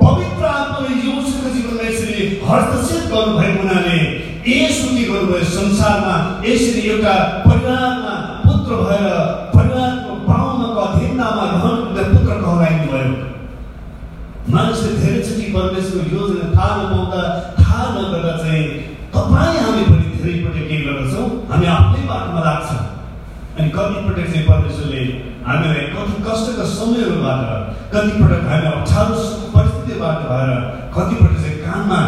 पवित्र 0.00 0.44
आत्माले 0.46 0.94
योसुको 1.08 1.48
जीवनमा 1.54 1.84
यसरी 1.88 2.16
हस्तक्षेप 2.48 3.04
गर्नुभएको 3.12 3.60
हुनाले 3.62 3.98
यसो 4.48 4.86
के 4.96 5.04
गर्नुभयो 5.10 5.44
संसारमा 5.56 6.16
यसरी 6.46 6.82
एउटा 6.90 7.14
परिवारमा 7.46 8.14
पुत्र 8.46 8.70
भएर 8.82 9.08
परिवारको 9.56 10.10
पाहुनाको 10.28 10.80
अधीनतामा 10.86 11.44
रहनु 11.52 11.82
पुत्र 12.14 12.36
कहलाइनु 12.44 12.86
भयो। 12.92 13.14
मानिसले 14.54 14.90
धेरैचोटि 15.02 15.46
परमेश्वरको 15.56 16.16
योजना 16.16 16.46
थाहा 16.56 16.74
नपाउँदा 16.82 17.22
नगर्दा 17.98 18.32
चाहिँ 18.42 18.64
तपाईँ 19.14 19.58
हामी 19.64 19.82
पनि 19.90 20.06
धेरैपल्ट 20.16 20.56
के 20.68 20.76
गर्दछौँ। 20.86 21.26
हामी 21.50 21.66
आफ्नै 21.76 22.02
बाटोमा 22.10 22.40
लाग्छौँ। 22.48 22.82
अनि 23.56 23.68
कतिपटक 23.76 24.26
चाहिँ 24.32 24.44
परमेश्वरले 24.48 25.02
हामीलाई 25.46 25.84
कति 25.94 26.14
कष्टका 26.26 26.64
समयहरूबाट 26.76 27.40
कतिपटक 27.92 28.42
हामी 28.50 28.66
अप्ठ्यारो 28.72 29.14
परिस्थितिबाट 29.54 30.18
भएर 30.30 30.50
कतिपटक 30.96 31.36
चाहिँ 31.42 31.58
काममा 31.66 32.00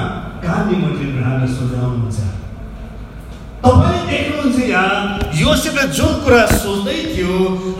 काम 0.45 0.61
निमन्त्रण 0.71 1.23
हामीलाई 1.29 1.53
सोझाउनुहुन्छ। 1.59 2.19
तपाईँले 3.63 4.03
देख्नुहुन्छ 4.11 4.59
यहाँ 4.71 4.99
योसेफले 5.39 5.85
जुन 5.99 6.13
कुरा 6.25 6.43
सोच्दै 6.65 6.99
थियो 7.15 7.33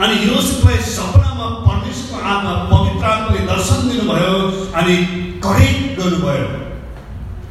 अनि 0.03 0.15
योसेफलाई 0.31 0.79
सपनामा 0.95 1.47
परमेश्वरको 1.67 2.25
आत्मा 2.31 2.55
पवित्र 2.73 3.05
आत्माले 3.13 3.41
दर्शन 3.53 3.89
दिनुभयो 3.91 4.35
अनि 4.79 4.97
करेक्ट 5.45 5.85
गर्नुभयो। 6.01 6.49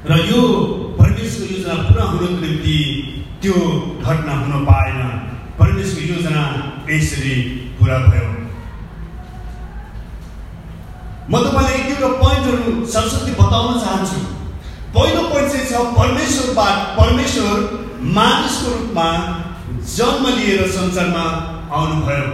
र 0.10 0.18
यो 0.28 0.42
परमेश्वरको 0.98 1.54
योजना 1.54 1.74
पुरा 1.88 2.04
हुनको 2.12 2.28
निम्ति 2.42 2.78
त्यो 3.42 3.56
घटना 4.02 4.34
हुन 4.42 4.54
पाएन। 4.66 5.00
परमेश्वरको 5.60 6.14
योजना 6.14 6.44
यसरी 6.90 7.34
पुरा 7.80 7.98
भयो। 8.08 8.30
म 11.28 11.44
तपाईँलाई 11.44 11.74
एक 11.80 11.86
दुईवटा 11.88 12.10
पोइन्टहरू 12.24 12.86
सरस्वती 12.94 13.32
बताउन 13.42 13.80
चाहन्छु। 13.84 14.20
पहिलो 14.96 15.22
पोइन्ट 15.30 15.52
चाहिँ 15.52 15.66
छ 15.68 15.84
परमेश्वरबाट 16.00 16.76
परमेश्वर 17.00 17.56
मानिसको 18.18 18.70
रूपमा 18.78 19.08
जन्म 19.98 20.24
लिएर 20.38 20.68
संसारमा 20.72 21.26
आउनुभयो। 21.78 22.28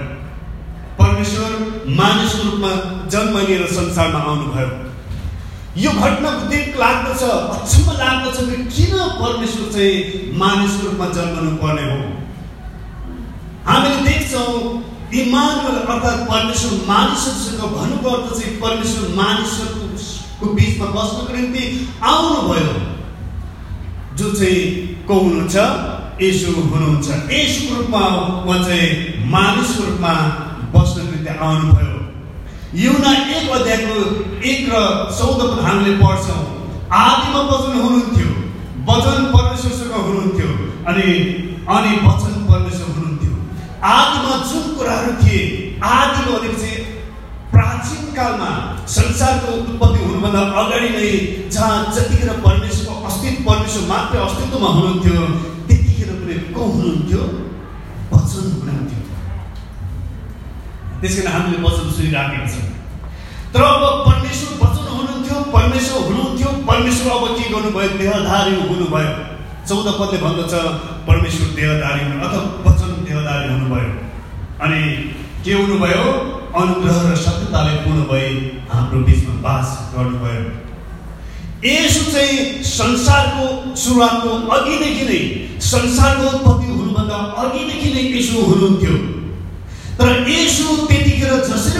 परमेश्वर 1.01 1.49
मानिसको 1.99 2.49
रूपमा 2.49 2.71
जन्म 3.13 3.37
लिएर 3.47 3.65
संसारमा 3.73 4.19
आउनुभयो। 4.31 4.69
यो 5.77 5.91
घटना 5.91 6.31
देख 6.49 6.75
लाग्दछ 6.79 7.21
अचम्म 7.23 7.91
लाग्दछ 7.99 8.37
कि 8.49 8.57
किन 8.73 8.97
परमेश्वर 9.21 9.71
चाहिँ 9.73 9.93
मानिसको 10.37 10.87
रूपमा 10.87 11.07
जन्मनु 11.15 11.55
पर्ने 11.61 11.83
हो? 11.91 11.97
हामीले 13.67 13.99
देख्छौँ 14.09 14.51
इमानुअल 15.21 15.77
अर्थात् 15.77 16.21
परमेश्वर 16.29 16.73
मानिसहरूसँग 16.87 17.61
भन्नुको 17.73 18.09
अर्थ 18.09 18.27
चाहिँ 18.39 18.53
परमेश्वर 18.61 19.09
मानिसहरूको 19.15 20.53
बिचमा 20.53 20.87
बस्नको 20.95 21.33
निम्ति 21.33 21.63
आउनुभयो। 22.03 22.73
जो 24.17 24.31
चाहिँ 24.39 24.61
को 25.07 25.13
हुनुहुन्छ 25.19 25.55
यसु 26.21 26.51
हुनुहुन्छ। 26.51 27.07
यसुको 27.33 27.75
रूपमा 27.75 28.01
उहाँ 28.45 28.59
चाहिँ 28.63 29.25
मानिसको 29.31 29.83
रूपमा 29.83 30.13
बस्नको 30.75 31.11
निम्ति 31.11 31.37
आउनुभयो। 31.45 31.91
युना 32.83 33.11
एक 33.37 33.49
अध्यायको 33.49 33.92
र 34.73 34.77
चौध 35.17 35.41
हामीले 35.65 35.93
पढ्छौँ। 36.01 36.41
आदिमा 36.99 37.41
वचन 37.49 37.73
हुनुहुन्थ्यो। 37.81 38.29
वचन 38.89 39.19
परमेश्वरसँग 39.33 39.93
हुनुहुन्थ्यो। 40.07 40.49
अनि 40.89 41.05
अनि 41.75 41.91
वचन 42.05 42.33
परमेश्वर 42.49 42.87
हुनुहुन्थ्यो। 42.95 43.33
आदिमा 43.91 44.33
जुन 44.49 44.65
कुराहरू 44.77 45.11
थिए 45.21 45.43
आदिमा 45.93 46.37
चाहिँ 46.57 46.81
प्राचीन 47.53 48.03
कालमा 48.17 48.49
संसारको 48.95 49.51
उत्पत्ति 49.61 49.99
हुनुभन्दा 50.05 50.41
अगाडि 50.63 50.89
नै 50.97 51.13
जहाँ 51.53 51.77
जतिखेर 51.95 52.31
परमेश्वरको 52.45 53.05
अस्तित्व 53.07 53.49
परमेश्वर 53.49 53.87
मात्रै 53.93 54.21
अस्तित्वमा 54.25 54.69
हुनुहुन्थ्यो 54.75 55.15
त्यतिखेर 55.69 56.11
पनि 56.19 56.35
को 56.53 56.61
हुनुहुन्थ्यो? 56.73 57.23
वचन 58.13 58.45
हुनुहुन्थ्यो। 58.53 59.01
त्यस 61.01 61.15
कारण 61.17 61.31
हामीले 61.33 61.57
वचन 61.67 61.91
सुनिराखेका 61.97 62.47
छौँ। 62.53 62.72
तर 63.53 63.61
अब 63.61 63.83
परमेश्वर 64.05 64.51
वचन 64.61 64.85
हुनुहुन्थ्यो 64.97 65.35
परमेश्वर 65.55 65.99
हुनुहुन्थ्यो। 66.07 66.49
परमेश्वर 66.69 67.11
अब 67.11 67.23
के 67.37 67.49
गर्नुभयो? 67.53 67.89
देहधारी 67.97 68.55
हुनुभयो। 68.69 69.11
चौध 69.67 69.87
पदले 69.99 70.17
भन्दछ 70.23 70.53
परमेश्वर 71.07 71.47
देहधारी 71.57 72.03
अथवा 72.25 72.41
वचन 72.65 72.89
देहधारी 73.05 73.47
हुनुभयो। 73.53 73.91
अनि 74.65 74.81
के 75.45 75.53
हुनुभयो? 75.53 76.05
अनुग्रह 76.61 76.97
र 77.11 77.15
सत्यताले 77.15 77.73
पूर्ण 77.83 78.01
भई 78.09 78.27
हाम्रो 78.73 78.99
बिचमा 79.05 79.35
बास 79.45 79.67
गर्नुभयो। 79.93 80.41
यसो 81.65 82.03
चाहिँ 82.11 82.63
संसारको 82.63 83.45
सुरुवातको 83.75 84.29
अघिदेखि 84.55 85.05
नै 85.09 85.21
संसारको 85.63 86.25
उत्पत्ति 86.29 86.67
हुनुभन्दा 86.73 87.17
अघिदेखि 87.43 87.89
नै 87.93 88.03
यसो 88.17 88.41
हुनुहुन्थ्यो। 88.49 88.95
तर 89.97 90.07
यसो 90.29 90.65
त्यतिखेर 90.87 91.33
जसरी 91.49 91.72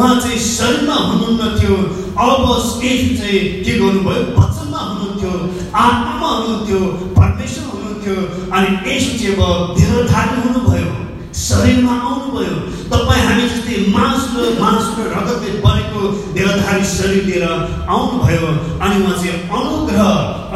उहाँ 0.00 0.16
चाहिँ 0.20 0.38
शरीरमा 0.40 0.94
हुनुहुन्न 0.96 1.60
थियो 1.60 1.76
अब 2.24 2.44
यसो 2.84 3.08
चाहिँ 3.20 3.40
के 3.64 3.72
गर्नुभयो? 3.80 4.22
वचनमा 4.32 4.80
हुनुहुन्थ्यो 4.88 5.32
आत्मामा 5.76 6.28
हुनुहुन्थ्यो 6.36 6.80
परमेश्वर 7.18 7.66
हुनुहुन्थ्यो 7.72 8.16
अनि 8.56 8.68
यसो 8.88 9.12
चाहिँ 9.20 9.34
अब 9.36 9.76
देहधारी 9.76 10.36
हुनुभयो। 10.44 10.88
शरीरमा 11.40 11.94
आउनुभयो। 12.08 12.54
तपाईँ 12.92 13.24
हामी 13.26 13.44
जस्तै 13.50 13.76
मास 13.92 14.24
र 14.36 14.48
मास 14.62 14.88
र 14.96 15.04
रगतले 15.12 15.52
बनेको 15.66 16.00
देहधारी 16.32 16.84
शरीर 16.94 17.22
लिएर 17.28 17.44
आउनुभयो। 17.96 18.48
अनि 18.80 18.96
उहाँ 19.04 19.16
चाहिँ 19.20 19.36
अनुग्रह 19.60 20.08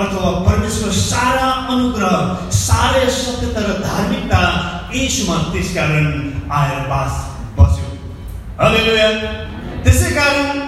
अथवा 0.04 0.30
परमेश्वर 0.48 0.90
सारा 1.04 1.52
अनुग्रह 1.74 2.16
सारै 2.64 3.06
सत्यता 3.20 3.60
र 3.68 3.78
धार्मिकता 3.84 4.42
यसमा 4.96 5.36
त्यस 5.52 5.74
कारण 5.76 6.10
आएर 6.48 6.82
बास 6.88 7.33
हलेलुया 8.60 9.06
त्यसै 9.84 10.10
कारण 10.16 10.58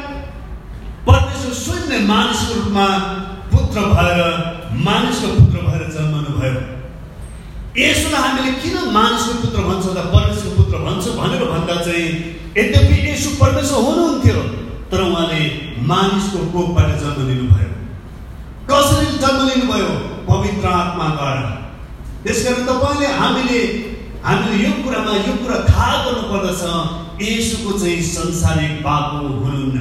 परमेश्वर 1.06 1.52
स्वयं 1.58 2.06
मानिसको 2.06 2.54
रूपमा 2.54 2.86
पुत्र 3.52 3.84
भएर 3.92 4.18
मानिसको 4.86 5.28
पुत्र 5.34 5.60
भएर 5.66 5.84
जन्मनु 5.94 6.32
भयो। 6.38 6.62
यसोलाई 7.82 8.22
हामीले 8.24 8.52
किन 8.62 8.76
मानिसको 8.96 9.32
पुत्र 9.42 9.62
भन्छौँ 9.68 9.94
त 9.94 10.04
परमेश्वरको 10.16 10.56
पुत्र 10.58 10.82
भन्छौँ 10.86 11.14
भनेर 11.20 11.44
भन्दा 11.52 11.76
चाहिँ 11.86 12.10
यद्यपि 12.58 12.96
यसो 13.06 13.30
परमेश्वर 13.44 13.78
हुनुहुन्थ्यो 13.86 14.42
तर 14.90 15.00
उहाँले 15.06 15.40
मानिसको 15.92 16.38
कोखबाट 16.52 16.90
जन्म 17.06 17.22
लिनुभयो। 17.30 17.70
कसरी 18.70 19.08
जन्म 19.22 19.40
लिनुभयो? 19.48 19.90
पवित्र 20.28 20.66
आत्माद्वारा। 20.82 21.48
त्यसकारण 22.26 22.62
तपाईँले 22.68 23.08
हामीले 23.22 23.60
हामीले 24.26 24.56
यो 24.66 24.70
कुरामा 24.82 25.12
यो 25.26 25.32
कुरा 25.42 25.58
थाहा 25.70 25.96
गर्नुपर्दछ। 26.04 26.62
यसुको 27.22 27.78
चाहिँ 27.78 28.02
संसारिक 28.02 28.82
बाबु 28.82 29.26
हुनुहुन्न। 29.26 29.78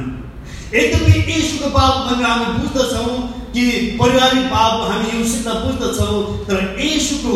यद्यपि 0.74 1.14
यसुको 1.32 1.70
बाबु 1.78 1.98
भनेर 2.10 2.26
हामी 2.26 2.48
बुझ्दछौँ 2.60 3.16
कि 3.56 3.64
पारिवारिक 4.00 4.46
बाबु 4.54 4.84
हामी 4.92 5.18
योसित 5.18 5.48
बुझ्दछौँ 5.64 6.18
तर 6.48 6.58
यसुको 6.80 7.36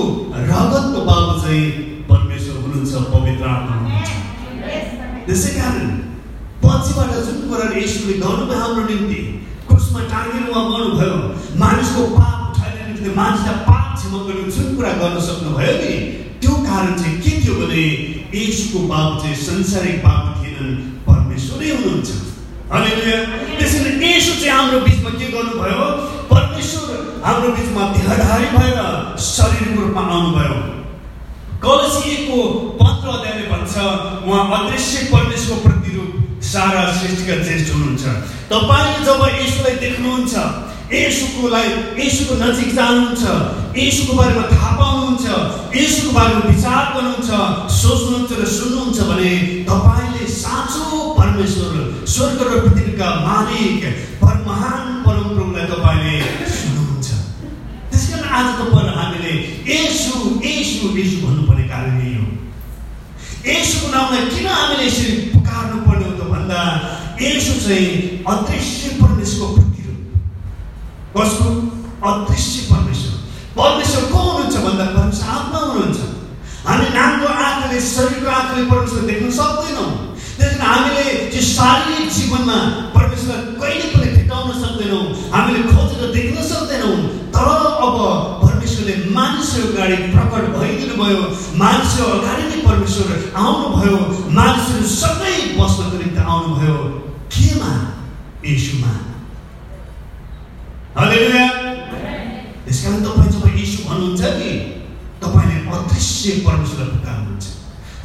रगतको 0.52 1.00
बाबु 1.10 1.40
चाहिँ 1.42 1.66
परमेश्वर 2.10 2.56
हुनुहुन्छ 2.64 2.94
पवित्र 3.14 3.46
आत्मा 3.56 3.76
हुनुहुन्छ। 3.80 4.10
त्यसै 5.28 5.52
कारण 5.60 5.88
पछिबाट 6.64 7.12
जुन 7.26 7.38
कुराहरू 7.50 7.82
यसुले 7.82 8.14
गर्नुभयो 8.24 8.60
हाम्रो 8.62 8.84
निम्ति 8.90 9.20
क्रुसमा 9.68 10.02
टाँगेर 10.14 10.50
उहाँ 10.50 10.64
गर्नुभयो 10.72 11.18
मानिसको 11.64 12.02
पाप 12.16 12.38
उठाइने 12.50 12.82
निम्ति 12.88 13.10
मानिसलाई 13.20 13.58
पाप 13.70 13.86
क्षमा 13.98 14.20
जुन 14.56 14.76
कुरा 14.76 14.92
गर्न 15.02 15.20
सक्नुभयो 15.28 15.76
नि 15.84 15.94
कारण 16.70 16.96
चाहिँ 17.02 17.18
के 17.22 17.32
थियो 17.42 17.54
भने 17.60 17.86
यसुको 18.38 18.80
बाबु 18.88 19.22
चाहिँ 19.22 19.36
संसारिक 19.44 19.98
बाबु 20.06 20.28
थिएनन् 20.40 20.76
परमेश्वरै 21.08 21.70
हुनुहुन्छ 21.76 22.10
त्यसैले 23.60 24.10
यसो 24.10 24.34
चाहिँ 24.42 24.52
हाम्रो 24.52 24.80
बिचमा 24.86 25.10
के 25.20 25.28
गर्नुभयो 25.34 25.86
परमेश्वर 26.30 26.98
हाम्रो 27.26 27.50
बिचमा 27.58 27.88
देहधारी 27.94 28.50
भएर 28.56 28.80
शरीरको 29.28 29.82
रूपमा 29.82 30.04
आउनुभयो 30.16 30.58
कलसिएको 31.66 32.40
पत्र 32.82 33.08
अध्यायले 33.18 33.46
भन्छ 33.52 33.74
उहाँ 34.28 34.44
अदृश्य 34.58 35.06
परमेश्वरको 35.14 35.64
प्रतिरूप 35.68 36.42
सारा 36.52 36.84
सृष्टिका 37.00 37.36
ज्येष्ठ 37.44 37.74
हुनुहुन्छ 37.74 38.04
तपाईँले 38.54 39.06
जब 39.08 39.26
यसुलाई 39.42 39.76
देख्नुहुन्छ 39.84 40.34
यसुकोलाई 40.90 41.68
यसुको 42.02 42.34
नजिक 42.42 42.70
जानुहुन्छ। 42.74 43.24
यसुको 43.78 44.14
बारेमा 44.18 44.44
थाहा 44.50 44.70
पाउनुहुन्छ। 44.80 45.26
यसुको 45.78 46.12
बारेमा 46.18 46.42
विचार 46.50 46.84
गर्नुहुन्छ 46.94 47.30
सोच्नुहुन्छ 47.80 48.32
र 48.40 48.46
सुन्नुहुन्छ 48.58 49.00
भने 49.10 49.32
तपाईँले 49.70 50.26
साँचो 50.26 50.86
परमेश्वर 51.20 51.74
स्वर्ग 52.14 52.40
र 52.42 52.50
पृथ्वीका 52.66 53.08
मालिक 53.28 53.84
महान 54.50 55.04
परमप्रभुलाई 55.06 55.66
तपाईँले 55.70 56.16
सुन्नुहुन्छ। 56.58 57.08
त्यस 57.92 58.06
कारण 58.10 58.26
आज 58.34 58.48
तपाईँ 58.58 58.94
हामीले 58.98 59.34
यसु 59.70 60.42
यसु 60.42 60.86
यसु 60.98 61.18
भन्नुपर्ने 61.26 61.66
कारण 61.70 62.02
यही 62.02 62.16
हो। 62.18 62.26
यसुको 63.46 63.88
नामलाई 63.94 64.26
किन 64.34 64.48
हामीले 64.50 64.86
यसरी 64.90 65.12
पुकार्नु 65.38 65.78
पर्ने 65.86 66.06
हो 66.10 66.14
त 66.18 66.22
भन्दा 66.34 66.60
यसो 67.22 67.54
चाहिँ 67.62 68.26
अदृश्य 68.26 68.98
परमेश्वरको 69.02 69.69
कसको 71.18 71.50
अदृश्य 72.10 72.68
परमेश्वर 72.72 73.14
परमेश्वर 73.56 74.04
को 74.12 74.20
हुनुहुन्छ 74.26 74.58
भन्दा 74.66 74.86
परमेश्वर 74.98 75.30
आत्मा 75.38 75.60
हुनुहुन्छ 75.60 76.00
हामी 76.68 76.90
नामको 76.98 77.34
आँखाले 77.46 77.80
शरीरको 77.88 78.30
आँखाले 78.40 78.66
परमेश्वर 78.74 79.02
देख्न 79.10 79.32
सक्दैनौँ 79.40 79.90
त्यस 80.38 80.54
कारण 80.54 80.62
हामीले 80.66 81.04
त्यो 81.32 81.42
शारीरिक 81.48 82.12
जीवनमा 82.18 82.60
परमेश्वरलाई 82.98 83.58
कहिले 83.62 83.88
पनि 83.96 84.12
भेटाउन 84.18 84.52
सक्दैनौँ 84.62 85.02
हामीले 85.34 85.64
खोजेर 85.72 86.14
देख्न 86.14 86.46
सक्दैनौँ 86.52 86.94
तर 87.36 87.50
अब 87.88 87.98
परमेश्वरले 88.46 88.96
मानिसहरू 89.18 89.68
अगाडि 89.74 89.98
प्रकट 90.14 90.48
भइदिनु 90.56 91.02
भयो 91.04 91.28
मानिसहरू 91.66 92.08
अगाडि 92.22 92.48
नै 92.54 92.64
परमेश्वर 92.70 93.12
आउनुभयो 93.44 94.00
मानिसहरू 94.40 94.96
सबै 94.96 95.36
बस्नको 95.60 96.04
निम्ति 96.06 96.32
आउनुभयो 96.38 96.80
केमा 97.36 97.76
यीशुमा 98.50 98.98
त्यस 102.66 102.82
कारण 102.84 103.04
तपाईँ 103.04 103.30
जब 103.30 103.46
यीशु 103.58 103.84
भन्नुहुन्छ 103.90 104.22
नि 104.38 104.52
तपाईँले 105.22 105.58
अदृश्य 105.70 106.32
परमेश्वरलाई 106.46 106.90
पुकार्नुहुन्छ 106.96 107.46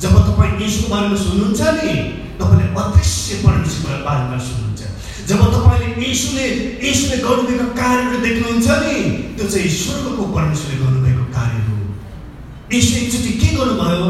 जब 0.02 0.14
तपाईँ 0.26 0.52
यीशुको 0.60 0.88
बारेमा 0.92 1.16
सुन्नुहुन्छ 1.16 1.60
नि 1.78 1.94
तपाईँले 2.40 2.66
अदृश्य 2.82 3.34
परमेश्वरको 3.40 4.04
बारेमा 4.04 4.38
सुन्नुहुन्छ 4.48 4.82
जब 5.28 5.40
तपाईँले 5.54 5.88
यीशुले 6.04 6.46
यीशुले 6.84 7.16
गर्नुभएको 7.24 7.66
कार्यहरू 7.80 8.18
देख्नुहुन्छ 8.26 8.68
नि 8.84 8.96
त्यो 9.36 9.46
चाहिँ 9.48 9.70
स्वर्गको 9.80 10.24
परमेश्वरले 10.36 10.76
गर्नुभएको 10.84 11.24
कार्य 11.36 11.58
हो 11.66 11.76
यीशु 12.74 12.92
एकचोटि 13.00 13.32
के 13.40 13.48
गर्नुभयो 13.56 14.08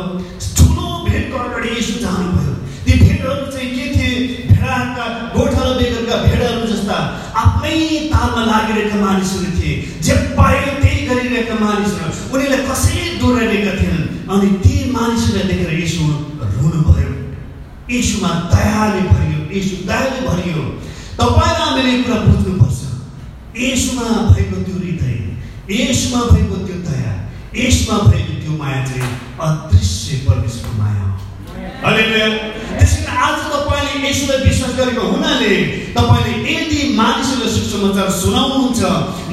ठुलो 0.59 0.87
भेटको 1.07 1.39
अगाडि 1.47 1.69
यीशु 1.79 1.95
जानुभयो 2.03 2.55
ती 2.85 2.93
भेडहरू 3.05 3.47
चाहिँ 3.55 3.71
के 3.77 3.87
थिए 3.95 4.13
भेडाहरूका 4.51 5.07
गोठा 5.37 5.63
र 5.63 5.79
बेगरका 5.79 6.17
भेडाहरू 6.27 6.64
आफ्नै 6.89 7.79
तालमा 8.13 8.43
लागिरहेका 8.51 8.99
मानिसहरू 9.01 9.51
थिए 9.59 9.75
जे 10.07 10.15
पायो 10.39 10.73
त्यही 10.83 11.07
गरिरहेका 11.09 11.57
मानिसहरू 11.61 12.11
उनीहरूलाई 12.35 12.67
कसैले 12.71 13.07
डोराइरहेका 13.21 13.73
थिएनन् 13.81 14.07
अनि 14.35 14.49
ती 14.65 14.75
मानिसहरूलाई 14.97 15.47
देखेर 15.51 15.73
यीशु 15.81 16.03
रुनुभयो 16.61 17.13
यीशुमा 17.91 18.31
दयाले 18.55 19.03
भरियो 19.13 19.41
यीशु 19.57 19.77
दयाले 19.91 20.21
भरियो 20.29 20.63
तपाईँ 21.21 21.57
हामीले 21.61 21.95
कुरा 22.03 22.21
बुझ्नुपर्छ 22.27 22.81
यसमा 23.57 24.09
भएको 24.33 24.63
त्यो 24.67 24.77
हृदय 24.79 25.17
यसमा 25.81 26.21
भएको 26.33 26.57
त्यो 26.67 26.79
दया 26.89 27.15
यसमा 27.57 27.99
भएको 28.11 28.41
त्यो 28.43 28.59
माया 28.63 28.85
चाहिँ 28.85 29.11
अदृश्य 29.49 30.23
परमेश्वरको 30.29 30.79
माया 30.83 31.05
हो 31.83 32.64
त्यसैले 32.79 33.13
आज 33.27 33.39
तपाईँले 33.53 34.09
यसोलाई 34.09 34.39
विश्वास 34.45 34.73
गरेको 34.79 35.03
हुनाले 35.09 35.53
तपाईँले 35.97 36.33
यदि 36.51 36.81
मानिसहरूलाई 36.95 37.53
सुसमाचार 37.55 38.09
सुनाउनुहुन्छ 38.21 38.83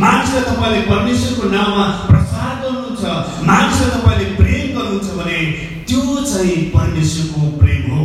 मानिसलाई 0.04 0.44
तपाईँले 0.50 0.82
परमेश्वरको 0.92 1.50
नाममा 1.56 1.86
प्रचार 2.10 2.54
गर्नुहुन्छ 2.64 3.04
मानिसलाई 3.50 3.90
तपाईँले 3.96 4.26
प्रेम 4.40 4.68
गर्नुहुन्छ 4.76 5.10
भने 5.20 5.40
त्यो 5.88 6.02
चाहिँ 6.24 6.58
परमेश्वरको 6.76 7.42
प्रेम 7.62 7.84
हो 7.92 8.04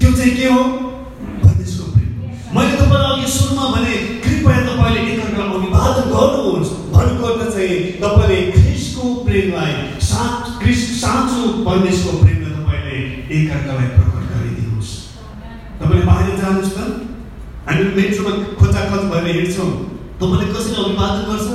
त्यो 0.00 0.12
चाहिँ 0.12 0.34
के 0.36 0.46
हो 0.48 0.62
परमेश्वरको 1.42 1.90
प्रेम 1.94 2.12
मैले 2.56 2.76
तपाईँलाई 2.76 3.10
अघि 3.14 3.32
सुरुमा 3.32 3.66
भने 3.74 3.94
कृपया 4.24 4.60
तपाईँले 4.68 5.00
एकअर्कालाई 5.08 5.58
अभिवादन 5.58 6.06
गर्नुहोस् 6.14 6.72
भन्नुपर्दा 6.94 7.50
चाहिँ 7.50 7.82
तपाईँले 7.98 8.40
ख्रिसको 8.52 9.14
प्रेमलाई 9.24 9.74
साँच 10.04 11.30
परमेश्वरको 11.66 12.18
तपाईँले 12.22 12.43
एकअर्कालाई 13.36 13.88
प्रकट 13.96 14.24
गरिदिनुहोस् 14.32 14.92
तपाईँले 15.78 16.04
बाहिर 16.06 16.36
जानुहोस् 16.40 16.74
त 16.76 16.80
हामी 17.66 17.84
मेट्रोमा 17.96 18.32
खोजाखोज 18.58 19.04
भएर 19.12 19.26
हिँड्छौँ 19.36 19.70
तपाईँले 20.20 20.46
कसैले 20.52 20.76
अभिवादन 20.82 21.22
गर्छ 21.28 21.48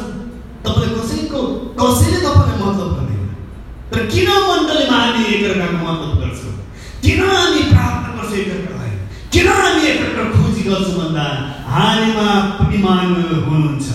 तपाईँले 0.65 0.89
कसैको 0.96 1.42
कसैले 1.80 2.20
तपाईँलाई 2.26 2.58
मतलब 2.62 2.89
गर्दैन 2.96 3.24
तर 3.92 4.06
किन 4.13 4.30
मण्डलीमा 4.48 4.98
हामी 4.98 5.24
एकअर्काको 5.36 5.80
मतलब 5.86 6.12
गर्छौँ 6.22 6.54
किन 7.04 7.22
हामी 7.26 7.62
प्रार्थना 7.72 8.10
गर्छौँ 8.18 8.38
एकअर्कालाई 8.42 8.92
किन 9.34 9.48
हामी 9.54 9.88
एकअर्का 9.92 10.28
खोजी 10.36 10.68
गर्छौँ 10.70 10.98
भन्दा 11.00 11.26
हामीमा 11.70 12.28
इमान 12.76 13.15
हुनुहुन्छ 13.48 13.88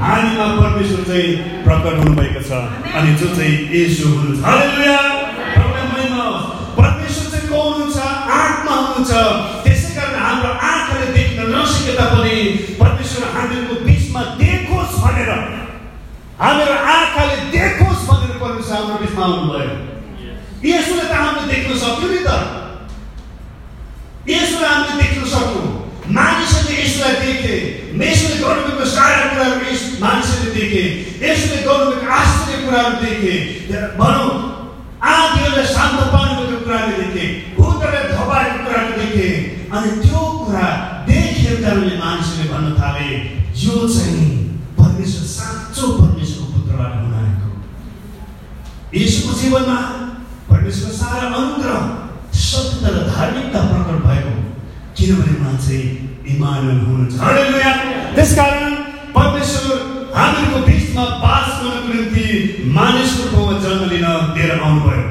हामीमा 0.00 0.44
परमेश्वर 0.58 1.02
चाहिँ 1.06 1.32
प्रकट 1.64 2.04
हुनुभएको 2.04 2.44
छ 2.48 2.60
अनि 2.96 3.16
जो 3.20 3.34
चाहिँ 3.36 3.56
यसो 3.74 4.08
हुनुहुन्छ 4.08 5.19
हुनुहुन्छ 9.00 9.64
त्यसै 9.64 9.90
कारण 9.96 10.14
हाम्रो 10.20 10.50
आँखाले 10.60 11.06
देख्न 11.16 11.40
नसके 11.54 11.92
तापनि 11.98 12.34
परमेश्वर 12.80 13.24
हामीहरूको 13.34 13.74
बिचमा 13.84 14.22
देखोस् 14.40 15.00
भनेर 15.02 15.30
हामीहरू 16.40 16.74
आँखाले 16.94 17.36
देखोस् 17.56 18.04
भनेर 18.08 18.32
परमेश्वर 18.44 18.76
हाम्रो 18.76 18.96
बिचमा 19.00 19.24
आउनुभयो। 19.24 19.72
यसोले 20.68 21.04
त 21.08 21.12
हामीले 21.16 21.46
देख्न 21.52 21.70
सक्यो 21.80 22.08
नि 22.12 22.20
त। 22.28 22.30
यसोलाई 24.28 24.68
हामीले 24.68 24.94
देख्न 25.02 25.24
सक्यौँ। 25.32 25.68
मानिसहरूले 26.16 26.74
यसोलाई 26.84 27.14
देखे 27.24 27.56
यसोले 28.04 28.36
गर्नुभएको 28.44 28.84
सारा 28.84 29.24
कुराहरू 29.32 29.64
यस 29.70 29.82
मानिसहरूले 30.04 30.52
देखे 30.60 30.82
यसोले 31.24 31.58
गर्नुभएको 31.68 32.06
आश्चर्य 32.20 32.56
कुराहरू 32.64 32.96
देखे। 33.04 33.34
भनौँ 34.00 34.28
आदिहरूलाई 35.00 35.66
शान्त 35.74 36.00
पार्नुभएको 36.12 36.56
कुराहरू 36.64 36.92
देखे 37.00 37.24
भूतहरूलाई 37.56 38.04
धपाएको 38.12 38.58
कुराहरू 38.64 38.92
देखे 39.00 39.28
अनि 39.76 39.90
त्यो 40.04 40.20
कुरा 40.44 40.68
देखेर 41.08 41.54
कारणले 41.64 41.94
मानिसहरूले 42.02 42.46
भन्न 42.52 42.68
थाले 42.80 43.08
यो 43.70 43.88
चाहिँ 43.88 44.28
परमेश्वर 44.78 45.26
साँचो 45.30 45.88
परमेश्वरको 45.98 46.52
पुत्रबाट 46.52 46.94
हुन 47.00 47.14
आएको 47.18 47.48
यसोको 48.98 49.38
जीवनमा 49.40 49.80
परमेश्वर 50.50 50.92
सारा 50.98 51.26
अनुग्रह 51.30 51.82
सत्य 52.40 52.94
र 52.94 53.04
धार्मिकता 53.08 53.60
प्रकट 53.70 54.02
भएको 54.06 54.34
किनभने 54.96 55.36
उहाँ 55.38 55.56
चाहिँ 55.58 55.84
इमानुएल 56.34 56.80
हुनुहुन्छ 56.80 58.16
त्यसकारण 58.16 58.74
परमेश्वर 59.14 59.76
हामीहरूको 60.14 60.66
बिचमा 60.66 61.04
बास 61.22 61.48
गर्नको 61.62 61.92
निम्ति 61.94 62.72
मानिसको 62.74 63.28
ठाउँमा 63.30 63.58
जन्म 63.64 63.84
लिन 63.92 64.06
लिएर 64.34 64.50
आउनुभयो 64.58 65.04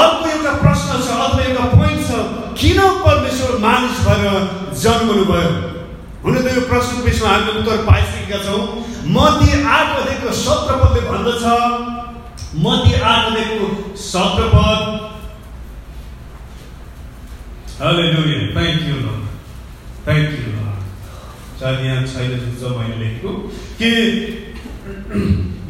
अर्को 0.00 0.30
एउटा 0.30 0.56
प्रश्न 0.64 0.98
छ 1.04 1.20
अथवा 1.26 1.44
एउटा 1.44 1.68
पोइन्ट 1.74 2.08
छ 2.08 2.24
किन 2.58 2.82
परमेश्वर 3.06 3.58
मानिस 3.66 4.02
भएर 4.06 4.26
जन्मनु 4.82 5.24
भयो 5.30 5.72
हुन 6.24 6.34
त 6.42 6.46
यो 6.54 6.60
प्रश्नको 6.70 7.04
बिचमा 7.04 7.30
उत्तर 7.60 7.78
पाइसकेका 7.86 8.38
छौँ। 8.44 8.62
मध्य 9.14 9.62
आठ 9.76 9.88
अध्ययको 10.00 10.32
सत्र 10.40 10.72
पदले 10.82 11.00
भन्दछ। 11.10 11.44
मध्य 12.66 13.00
आठ 13.12 13.22
अध्यायको 13.30 13.66
सत्र 14.10 14.42
पद 14.54 14.80
Lord. 19.02 19.22
Thank 20.06 20.30
you, 20.38 20.52
Lord. 20.54 20.78
सायद 21.60 21.78
यहाँ 21.86 22.06
छैन 22.06 22.30
जुन 22.60 22.72
मैले 22.78 22.96
लेखेको। 22.96 23.30
कि 23.78 23.90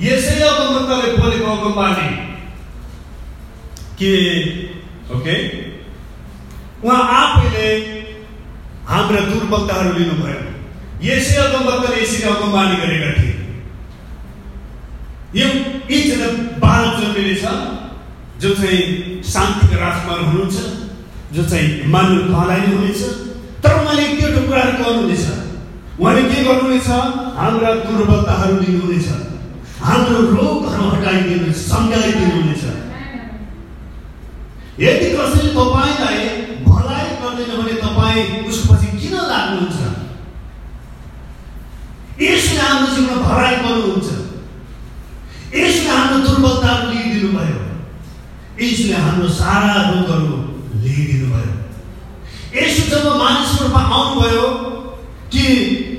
यसै 0.03 0.35
अगमवक्ताले 0.49 1.09
बोलेको 1.17 1.49
अगमबानी 1.57 2.09
के 4.01 4.13
ओके 5.17 5.37
उहाँ 6.85 7.03
आफैले 7.21 7.69
हाम्रा 8.89 9.21
दुर्वक्ताहरू 9.31 9.91
लिनुभयो। 9.99 10.41
यसै 11.09 11.37
अगमवक्ताले 11.45 12.03
यसरी 12.03 12.23
अगमबानी 12.31 12.77
गरेका 12.83 13.11
थिए। 13.19 13.35
यो 15.41 15.47
एकजना 15.97 16.29
बालक 16.63 16.93
जन्मिनेछ 17.01 17.45
जो 18.43 18.49
चाहिँ 18.61 19.23
शान्तिको 19.33 19.77
राजकुमार 19.83 20.19
हुनुहुन्छ 20.27 20.57
जो 21.35 21.43
चाहिँ 21.51 21.69
मानव 21.93 22.19
कहलाइने 22.33 22.75
हुनेछ 22.77 23.01
तर 23.63 23.73
उहाँले 23.81 24.05
त्यो 24.19 24.29
कुराहरू 24.47 24.73
गर्नुहुनेछ। 24.83 25.25
उहाँले 26.01 26.23
के 26.31 26.39
गर्नुहुनेछ? 26.45 26.89
हाम्रा 27.39 27.71
दुर्बलताहरू 27.87 28.55
लिनुहुनेछ। 28.63 29.09
हाम्रो 29.83 30.21
रोगहरू 30.37 30.85
हटाइदिनु 30.91 31.53
सम्झाइदिनुहुनेछ। 31.53 32.65
यदि 34.85 35.09
कसैले 35.17 35.51
तपाईँलाई 35.57 36.19
गर्दैन 37.23 37.51
भने 37.59 37.75
तपाईँ 37.83 38.23
उसको 38.49 38.75
किन 39.03 39.15
लाग्नुहुन्छ? 39.33 39.81
यसले 42.23 42.61
हाम्रो 42.61 42.89
जीवनमा 42.95 43.17
भलाइ 43.29 43.55
गर्नुहुन्छ 43.63 44.09
यसले 45.55 45.89
हाम्रो 45.91 46.19
दुर्बलताहरू 46.27 46.85
लिइदिनु 46.93 47.29
भयो 47.37 47.61
यसले 48.63 48.97
हाम्रो 49.05 49.29
सारा 49.39 49.73
रोगहरू 49.91 50.37
लिइदिनु 50.83 51.27
भयो 51.35 51.53
यसो 52.57 52.83
जब 52.91 53.05
मानिसहरूमा 53.23 53.83
आउनुभयो 53.97 54.47
कि 55.33 55.45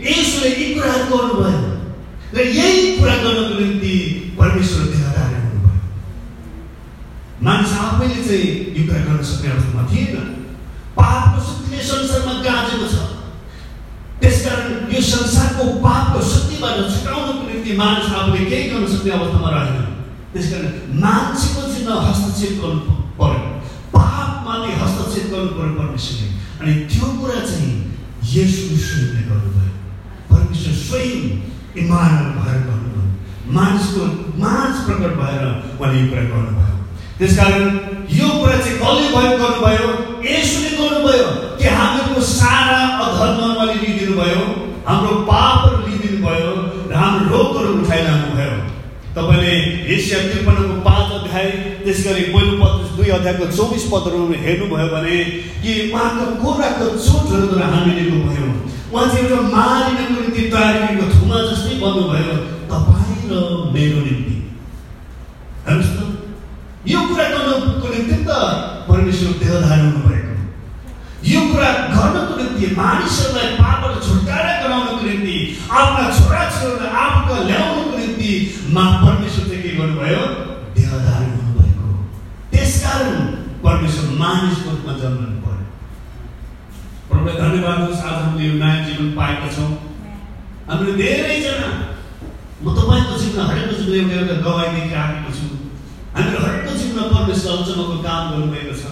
यसोले 0.07 0.49
यी 0.59 0.65
कुराहरू 0.73 1.05
गर्नुभयो 1.11 1.61
र 2.35 2.47
यही 2.59 2.97
कुरा 2.97 3.15
गर्नको 3.23 3.59
निम्ति 3.59 3.95
परमेश्वर 4.39 4.85
देहदारी 4.93 5.35
हुनुभयो 5.41 5.81
मानिस 7.47 7.73
आफैले 7.87 8.19
चाहिँ 8.29 8.47
यो 8.77 8.87
कुरा 8.87 9.01
गर्न 9.09 9.23
सक्ने 9.31 9.51
अवस्थामा 9.51 9.83
थिएन। 9.91 10.42
पापको 11.03 11.45
शक्तिले 11.47 11.83
संसारमा 11.91 12.33
गाजेको 12.47 12.87
छ 12.93 12.95
त्यसकारण 14.21 14.91
यो 14.95 15.01
संसारको 15.11 15.63
पापको 15.85 16.21
शक्तिबाट 16.33 16.77
छुटाउनको 16.91 17.47
निम्ति 17.47 17.77
मानिस 17.81 18.13
आफूले 18.19 18.45
केही 18.51 18.69
गर्न 18.69 18.87
सक्ने 18.93 19.11
अवस्थामा 19.17 19.49
रहेन 19.55 19.89
त्यसकारण 20.33 20.99
मान्छेको 21.03 21.61
चिन्ह 21.73 21.97
हस्तक्षेप 22.05 22.61
गर्नु 22.61 22.95
पर्यो 23.19 23.49
पापमाथि 23.95 24.71
हस्तक्षेप 24.83 25.25
गर्नु 25.33 25.51
पर्यो 25.57 25.73
परमेश्वरले 25.79 26.29
अनि 26.61 26.73
त्यो 26.93 27.09
कुरा 27.19 27.39
चाहिँ 27.49 27.73
यसु 28.33 28.77
स्वयंले 28.85 29.25
गर्नुभयो 29.29 29.73
परमेश्वर 30.31 30.79
स्वयं 30.85 31.27
इमान 31.83 32.15
भएर 32.39 32.63
गर्नुभयो 32.69 33.03
मानिसको 33.57 34.07
माझ 34.45 34.71
प्रकट 34.87 35.19
भएर 35.21 35.43
उहाँले 35.43 35.99
यो 35.99 36.07
कुरा 36.09 36.25
गर्नुभयो 36.31 36.79
त्यसकारण 37.19 37.77
यो 38.17 38.29
कुरा 38.39 38.57
चाहिँ 38.57 38.79
कसले 38.79 39.13
भयो 39.15 39.37
गर्नुभयो 39.43 39.91
यसुले 40.23 40.69
गर्नुभयो 40.79 41.27
कि 41.59 41.67
हामीहरूको 41.77 42.21
सारा 42.31 42.79
अधर्म 43.05 43.39
उहाँले 43.47 43.73
लिइदिनु 43.83 44.13
भयो 44.19 44.43
हाम्रो 44.87 45.13
पापहरू 45.29 45.77
लिइदिनु 45.87 46.19
भयो 46.27 46.51
र 46.91 46.93
हाम्रो 47.01 47.25
रोगहरू 47.33 47.71
उठाइरहनु 47.81 48.29
भयो 48.37 48.55
तपाईँले 49.15 49.53
एसिया 49.95 50.19
त्रिपन्नको 50.29 50.75
पाँच 50.87 51.11
अध्याय 51.19 51.47
त्यस 51.83 51.99
गरी 52.07 52.23
पहिलो 52.33 52.53
पद 52.61 52.73
दुई 52.97 53.09
अध्यायको 53.17 53.45
चौबिस 53.57 53.83
पदहरू 53.93 54.19
हेर्नुभयो 54.45 54.87
भने 54.95 55.17
कि 55.63 55.71
उहाँको 55.91 56.25
कोराको 56.43 56.85
चोटहरूद्वारा 57.05 57.67
हामी 57.73 57.91
लिएको 57.99 58.17
भयो 58.27 58.47
उहाँ 58.93 59.05
चाहिँ 59.11 59.25
एउटा 59.27 59.41
मारिनको 59.55 60.19
निम्ति 60.21 60.43
तयारीको 60.53 61.05
थुमा 61.13 61.37
जस्तै 61.49 61.75
बन्नुभयो 61.83 62.35
तपाईँ 62.71 63.21
र 63.29 63.33
मेरो 63.75 63.99
निम्ति। 64.07 64.35
हेर्नुहोस् 65.67 65.93
त 65.97 65.99
यो 66.93 66.99
कुरा 67.09 67.25
गर्नुको 67.33 67.87
निम्ति 67.95 68.17
त 68.29 68.31
परमेश्वर 68.93 69.31
देहधार 69.41 69.79
हुनुभएको। 69.79 70.31
यो 71.31 71.41
कुरा 71.51 71.69
गर्नको 71.93 72.33
निम्ति 72.39 72.65
मानिसहरूलाई 72.77 73.47
पापबाट 73.59 73.93
छुटकारा 74.05 74.51
गराउनको 74.63 75.03
निम्ति 75.07 75.35
आफ्ना 75.81 76.03
छोराछोरीलाई 76.17 76.91
आफूका 77.03 77.37
ल्याउनको 77.49 77.97
निम्ति 77.97 78.31
मा 78.75 78.83
परमेश्वर 79.03 79.43
चाहिँ 79.49 79.61
के 79.63 79.71
गर्नुभयो? 79.77 80.23
देहधारी 80.75 81.29
हुनुभएको। 81.37 81.85
त्यसकारण 82.51 83.17
परमेश्वर 83.63 84.05
मानिसको 84.21 84.69
रूपमा 84.69 84.93
जन्मनु 85.01 85.37
पर्यो। 85.43 85.65
प्रभुलाई 87.09 87.35
धन्यवाद 87.41 87.79
होस् 87.87 88.03
आज 88.03 88.17
हामीले 88.23 88.43
यो 88.47 88.53
नयाँ 88.61 88.79
जीवन 88.85 89.07
पाएका 89.17 89.47
छौँ। 89.55 89.71
हामीले 90.69 90.93
धेरैजना 91.01 91.69
म 92.63 92.65
तपाईँको 92.75 93.13
जीवनमा 93.21 93.43
हरेकको 93.49 93.73
जीवनमा 93.79 94.13
एउटा 94.13 94.15
एउटा 94.19 94.35
गवाई 94.45 94.69
दिएर 94.75 94.97
आएको 95.03 95.31
छु। 95.37 95.45
हामीले 96.15 96.37
हरेकको 96.45 96.62
जीवनमा 97.03 97.19
परमेश्वर 97.19 97.51
अचम्मको 97.63 97.95
काम 98.03 98.31
गर्नुभएको 98.31 98.73
छ। 98.79 98.83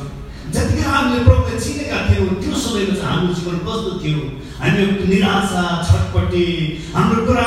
जतिखेर 0.51 0.87
हामीले 0.91 1.23
प्रभुलाई 1.23 1.59
चिनेका 1.63 1.97
थियौँ 2.09 2.35
त्यो 2.43 2.53
समयमा 2.63 2.95
चाहिँ 2.99 3.07
हाम्रो 3.07 3.33
जीवन 3.39 3.57
कस्तो 3.63 3.91
थियो। 4.03 4.19
हामी 4.59 4.83
निराशा 5.11 5.63
छटपट्टि 5.87 6.45
हाम्रो 6.95 7.25
कुरा 7.27 7.45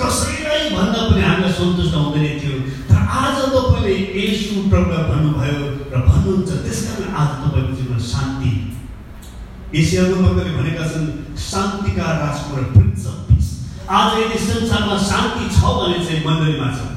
कसैलाई 0.00 0.62
भन्दा 0.76 1.00
पनि 1.08 1.22
हामीलाई 1.22 1.52
सन्तुष्ट 1.52 1.94
हुँदैन 1.94 2.40
थियो। 2.40 2.56
तर 2.88 2.96
आज 2.96 3.36
तपाईँले 3.52 3.94
यसु 4.16 4.54
प्रभुलाई 4.72 5.04
भन्नुभयो 5.12 5.60
र 5.92 5.94
भन्नुहुन्छ 6.08 6.50
त्यस 6.64 6.80
कारण 6.88 7.12
आज 7.20 7.30
तपाईँको 7.44 7.72
जीवनमा 7.76 8.00
शान्ति। 8.12 8.52
एसियाको 9.76 10.16
तपाईँले 10.24 10.52
भनेका 10.56 10.84
छन् 10.92 11.08
शान्तिका 11.50 12.06
राजकुमार 12.24 12.64
प्रिन्स 12.74 13.06
अफ 13.06 13.18
पिस 13.28 13.46
आज 14.00 14.20
यदि 14.22 14.38
संसारमा 14.48 14.96
शान्ति 15.12 15.44
छ 15.52 15.60
भने 15.60 15.98
चाहिँ 16.04 16.24
मण्डलीमा 16.26 16.68
छ। 16.76 16.95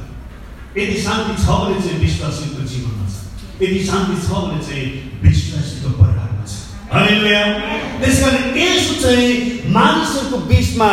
यदि 0.80 1.02
शान्ति 1.04 1.34
छ 1.44 1.60
भने 1.62 1.80
चाहिँ 1.86 2.00
विश्वासीको 2.02 2.68
जीवनमा 2.72 3.06
छ 3.12 3.62
यदि 3.64 3.80
शान्ति 3.86 4.16
छ 4.26 4.44
भने 4.44 4.60
चाहिँ 4.68 4.88
विश्वासीको 5.24 5.90
परिवारमा 6.00 6.44
छ 6.52 6.70
त्यस 8.02 8.22
कारण 8.22 8.58
यसो 8.58 8.94
चाहिँ 9.02 9.34
मानिसहरूको 9.74 10.38
बिचमा 10.50 10.90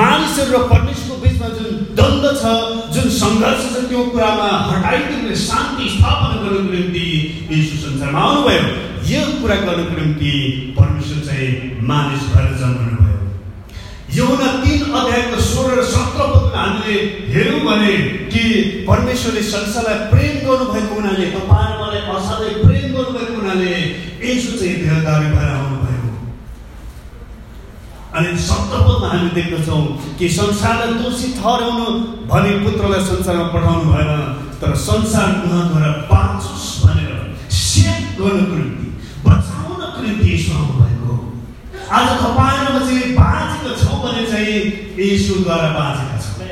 मानिसहरू 0.00 0.58
र 0.58 0.62
परमेश्वरको 0.72 1.16
बिचमा 1.22 1.48
जुन 1.56 1.70
द्वन्द 1.98 2.26
छ 2.40 2.52
जुन 2.94 3.08
सङ्घर्ष 3.14 3.62
छ 3.74 3.84
त्यो 3.88 4.04
कुरामा 4.10 4.48
हटाइदिने 4.70 5.36
शान्ति 5.44 5.88
स्थापना 5.94 6.42
गर्नको 6.42 6.72
निम्ति 6.72 7.06
यीशु 7.52 7.76
संसारमा 7.84 8.20
आउनुभयो 8.24 8.62
यो 9.10 9.22
कुरा 9.40 9.56
गर्नको 9.64 10.00
निम्ति 10.00 10.32
परमेश्वर 10.78 11.24
चाहिँ 11.26 11.50
मानिस 11.90 12.28
भएर 12.32 12.52
जन्मनु 12.60 12.96
भयो 13.02 13.17
यौना 14.18 14.46
तिन 14.62 14.80
अध्यायको 14.98 15.40
सोह्र 15.48 15.74
र 15.78 15.82
सत्र 15.94 16.20
पदमा 16.30 16.60
हामीले 16.60 16.94
हेऱ्यौँ 17.34 17.60
भने 17.66 17.92
कि 18.32 18.42
परमेश्वरले 18.88 19.42
संसारलाई 19.54 19.98
प्रेम 20.12 20.34
गर्नुभएको 20.46 20.94
हुनाले 20.94 21.26
तपाईँ 21.34 21.74
मलाई 21.80 22.00
असाध्यै 22.16 22.54
प्रेम 22.64 22.86
गर्नुभएको 22.96 23.34
हुनाले 23.40 23.70
यसो 24.24 24.50
चाहिँ 24.58 24.76
देहदारी 24.82 25.28
भएर 25.34 25.50
आउनुभयो 25.58 26.10
अनि 28.18 28.30
सत्र 28.48 28.76
पदमा 28.88 29.08
हामी 29.12 29.30
देख्दछौँ 29.38 29.82
कि 30.18 30.28
संसारलाई 30.38 30.98
दोषी 31.02 31.28
ठहराउनु 31.38 31.86
भने 32.32 32.52
पुत्रलाई 32.64 33.02
संसारमा 33.10 33.46
पठाउनु 33.54 33.92
भएन 33.92 34.10
तर 34.60 34.74
संसार 34.88 35.28
उहाँद्वारा 35.46 35.90
बाँचोस् 36.10 36.68
भनेर 36.84 37.12
सेभ 37.60 38.02
गर्नको 38.20 38.54
निम्ति 38.62 38.88
बचाउनको 39.26 40.00
निम्ति 40.06 40.28
यसो 40.34 40.58
आउनुभएको। 40.58 41.12
आज 41.98 42.08
तपाईँ 42.24 42.67
र 44.04 44.26
चाहिँ 44.30 44.58
यसुद्वारा 44.98 45.68
बाँचेका 45.78 46.16
छौँ। 46.22 46.46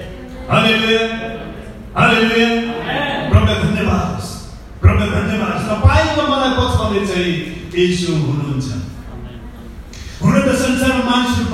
हुन 10.23 10.35
त 10.43 10.49
संसारमा 10.57 11.03
मानिसहरू 11.11 11.47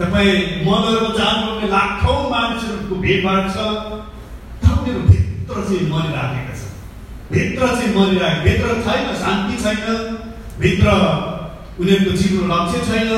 तपाईँ 0.00 0.34
जानुभयो 1.18 1.68
लाखौँ 1.68 2.18
मानिसहरूको 2.30 2.94
भिडभाड 2.94 3.42
छ। 3.50 3.56
भित्र 5.10 5.54
चाहिँ 5.66 5.84
मरिराखेका 5.90 6.54
भित्र 7.32 7.66
चाहिँ 7.66 7.90
भित्र 8.44 8.68
छैन 8.86 9.06
शान्ति 9.22 9.56
छैन। 9.62 9.86
भित्र 10.60 10.88
उनीहरूको 11.80 12.16
जीवन 12.16 12.50
लक्ष्य 12.52 12.80
छैन 12.86 13.10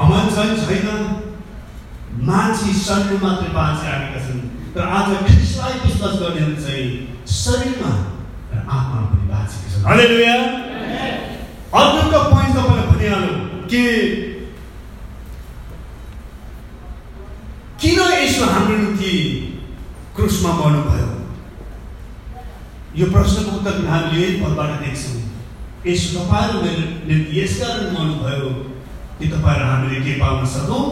अमन 0.00 0.28
छैन 0.34 0.54
छैन 0.60 0.86
मान्छे 2.24 2.72
शरीर 2.76 3.20
मात्रै 3.24 3.50
बाँचिराखेका 3.56 4.20
छन् 4.26 4.40
तर 4.74 4.86
आज 4.92 5.10
ख्रिस्टलाई 5.24 5.74
विश्वास 5.82 6.14
गर्नेहरू 6.22 6.54
चाहिँ 6.62 6.86
शरीरमा 7.32 7.92
र 8.52 8.62
आत्मा 8.68 9.02
पनि 9.10 9.28
बाँचेका 9.32 9.74
छन् 9.74 9.84
हलेलुया 9.88 10.38
अर्को 11.74 12.24
पोइन्ट 12.30 12.56
तपाईँलाई 12.56 12.86
भनिहाल्नु 12.88 13.60
कि 13.68 13.84
किन 17.80 18.00
यसो 18.16 18.44
हाम्रो 18.46 18.76
निम्ति 18.78 19.14
क्रुसमा 20.16 20.52
मर्नुभयो 20.56 21.08
यो 22.96 23.12
प्रश्नको 23.12 23.56
उत्तर 23.56 23.86
हामीले 23.88 24.20
यही 24.20 24.40
पदबाट 24.42 24.80
देख्छौँ 24.80 25.27
यसो 25.86 26.18
तपाईँहरू 26.18 26.58
निम्ति 27.08 27.40
यस 27.40 27.52
कारण 27.60 27.86
मर्नुभयो 27.94 28.48
कि 29.18 29.26
तपाईँहरू 29.28 29.66
हामीले 29.70 30.00
के 30.04 30.12
पाउन 30.20 30.46
सकौँ 30.54 30.82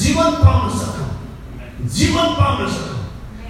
जीवन 0.00 0.30
पाउन 0.44 0.70
सकौँ 0.78 1.88
जीवन 1.96 2.28
पाउन 2.40 2.60
सकौँ 2.72 2.98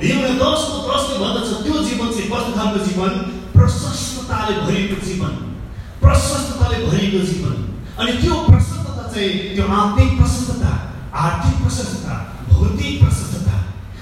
एउटा 0.00 0.32
दसको 0.40 0.76
दसले 0.88 1.16
भन्दछ। 1.22 1.48
त्यो 1.64 1.76
जीवन 1.88 2.08
चाहिँ 2.10 2.28
कस्तो 2.30 2.52
खालको 2.56 2.84
जीवन? 2.84 3.12
प्रशस्तताले 3.54 4.54
भरिएको 4.66 4.96
जीवन। 5.06 5.32
प्रशस्तताले 6.02 6.78
भरिएको 6.86 7.20
जीवन। 7.30 7.56
अनि 8.00 8.12
त्यो 8.22 8.34
प्रशस्तता 8.48 9.02
चाहिँ 9.12 9.30
त्यो 9.54 9.64
आत्मिक 9.80 10.10
प्रशस्तता 10.18 10.70
आर्थिक 11.24 11.56
प्रशस्तता 11.62 12.14
भौतिक 12.48 12.94
प्रशस्तता। 13.02 13.54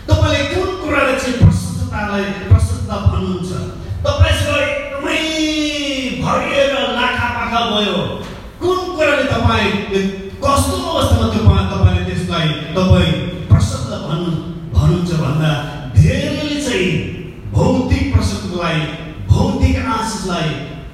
तपाईँले 0.08 0.42
कुन 0.54 0.68
कुराले 0.82 1.14
चाहिँ 1.20 1.36
प्रशस्ततालाई 1.42 2.24
प्रशस्तता 2.48 2.96
भन्नुहुन्छ? 3.06 3.50
तपाईँसँग 4.06 4.56
एकदमै 4.62 5.18
भरिएर 6.22 6.74
लाखा 6.98 7.28
पाखा 7.36 7.60
भयो। 7.70 7.98
कुन 8.60 8.78
कुराले 8.96 9.24
तपाईँ 9.32 9.70
कस्तो 10.44 10.76
अवस्थामा 10.90 11.26
त्यो 11.32 11.42
तपाईँले 11.72 12.02
त्यसलाई 12.08 12.48
तपाईँ 12.76 13.12
प्रशस्त 13.50 13.90
भन्नु 14.06 14.30
भन्नुहुन्छ 14.74 15.10
भन्दा 15.24 15.50
धेरैले 15.96 16.56
चाहिँ 16.66 16.90
भौतिक 17.52 18.04
प्रशस्तलाई 18.14 18.78
भौतिक 19.30 19.76
आशिषलाई 19.96 20.48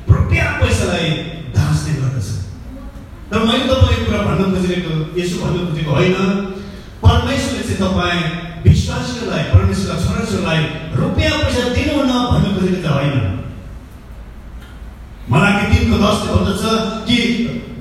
रुपियाँ 0.09 0.51
पैसालाई 0.61 1.11
दाँच्ने 1.57 1.93
गर्दछ। 2.01 2.29
तर 3.31 3.39
मैले 3.45 3.65
तपाईँले 3.71 4.05
कुरा 4.07 4.21
भन्न 4.29 4.43
खोजेको 4.55 4.93
यसो 5.21 5.37
भन्न 5.45 5.67
खोजेको 5.69 5.93
होइन। 5.99 6.17
परमेश्वरले 7.05 7.63
चाहिँ 7.69 7.79
तपाईँ 7.83 8.23
विश्वासीहरूलाई 8.65 9.43
परमेश्वरका 9.55 9.97
छोराछोरीलाई 10.05 10.61
रुपियाँ 11.01 11.39
पैसा 11.45 11.63
दिनुहुन्न 11.77 12.13
भन्नु 12.33 12.51
खोजेको 12.59 12.81
त 12.85 12.93
होइन 12.97 13.17
मलाई 15.33 15.53
कि 15.73 15.84
तिनको 15.95 16.11
दसले 16.11 16.29
भन्दछ 16.35 16.65
कि 17.07 17.19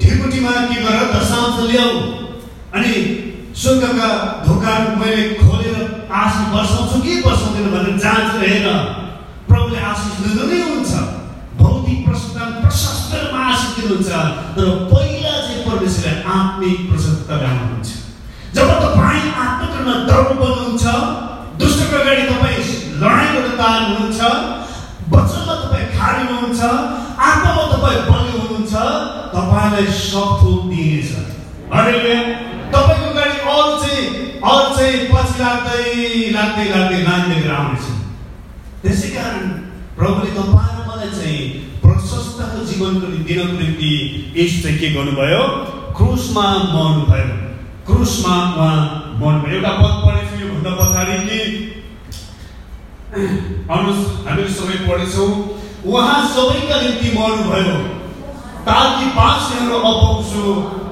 ढिकुटीमा 0.01 0.51
के 0.69 0.81
गर 0.83 0.97
दशांश 1.13 1.55
ल्याऊ। 1.69 1.93
अनि 2.75 2.93
स्वर्गका 3.57 4.09
ढोका 4.45 4.73
मैले 4.99 5.23
खोलेर 5.41 5.77
आशिष 6.13 6.45
बर्साउँछु 6.53 7.01
कि 7.01 7.21
बर्साउँदैन 7.25 7.67
भनेर 7.73 7.97
जाँच 8.03 8.29
हेर 8.43 8.67
प्रभुले 9.49 9.79
आशिष 9.91 10.13
दिँदै 10.25 10.45
नै 10.51 10.61
हुन्छ। 10.69 10.91
भौतिक 11.57 11.99
प्रशस्ता 12.05 12.43
प्रशस्त 12.61 13.11
आशिष 13.33 13.69
दिनुहुन्छ। 13.77 14.09
तर 14.55 14.69
पहिला 14.93 15.33
चाहिँ 15.41 15.61
परमेश्वरले 15.65 16.13
आत्मिक 16.37 16.77
प्रशस्तता 16.89 17.35
ल्याउनुहुन्छ 17.41 17.89
जब 18.55 18.69
तपाईँ 18.85 19.29
आत्मकर्म 19.45 19.89
दौड 20.09 20.29
बन्नुहुन्छ 20.41 20.85
दुष्टको 21.61 21.97
अगाडि 22.01 22.23
तपाईँ 22.29 22.61
लडाइँ 23.01 23.31
गर्न 23.35 23.51
तयार 23.57 23.81
हुनुहुन्छ 23.89 24.21
वचनमा 25.11 25.55
तपाईँ 25.63 25.87
खारिनुहुन्छ 25.97 26.61
आत्मामा 27.29 27.63
तपाईँ 27.73 28.01
बलियो 28.09 28.37
हुनुहुन्छ 28.41 28.73
तपाईँलाई 29.35 29.85
सब 29.99 30.29
थोक 30.41 30.61
दिइनेछ 30.71 31.11
तपाईँको 32.73 33.09
गाडी 33.17 33.37
अरू 33.53 33.73
चाहिँ 33.81 34.03
अरू 34.51 34.67
चाहिँ 34.75 34.97
पछि 35.11 35.35
लाग्दै 35.43 35.81
लाग्दै 36.37 36.65
लाग्दै 36.73 36.99
लिएर 37.29 37.51
आउनेछ 37.59 37.85
त्यसै 38.83 39.09
कारण 39.15 39.43
प्रभुले 39.97 40.31
तपाईँ 40.39 40.81
मलाई 40.87 41.09
चाहिँ 41.19 41.39
प्रशस्तको 41.83 42.59
जीवनको 42.69 43.07
दिनको 43.13 43.45
निम्ति 43.59 43.91
यस 44.37 44.53
चाहिँ 44.63 44.77
के 44.79 44.87
गर्नुभयो? 44.95 45.43
क्रुसमा 45.97 46.45
मर्नुभयो। 46.73 47.27
क्रुसमा 47.87 48.35
उहाँ 48.57 48.77
मर्नुभयो। 49.21 49.55
एउटा 49.55 49.71
पद 49.81 49.93
पढेको 50.03 50.35
योभन्दा 50.43 50.71
पछाडि 50.79 51.17
कि 51.27 51.39
अनुस 53.13 53.99
हामीले 54.25 54.49
सबै 54.49 54.77
पढेछौँ 54.89 55.33
उहाँ 55.85 56.21
सबैका 56.33 56.77
निम्ति 56.81 57.09
मर्नुभयो। 57.13 57.75
ताकि 58.65 59.05
बाँच्नेहरू 59.17 59.77
अपाउँछु 59.89 60.41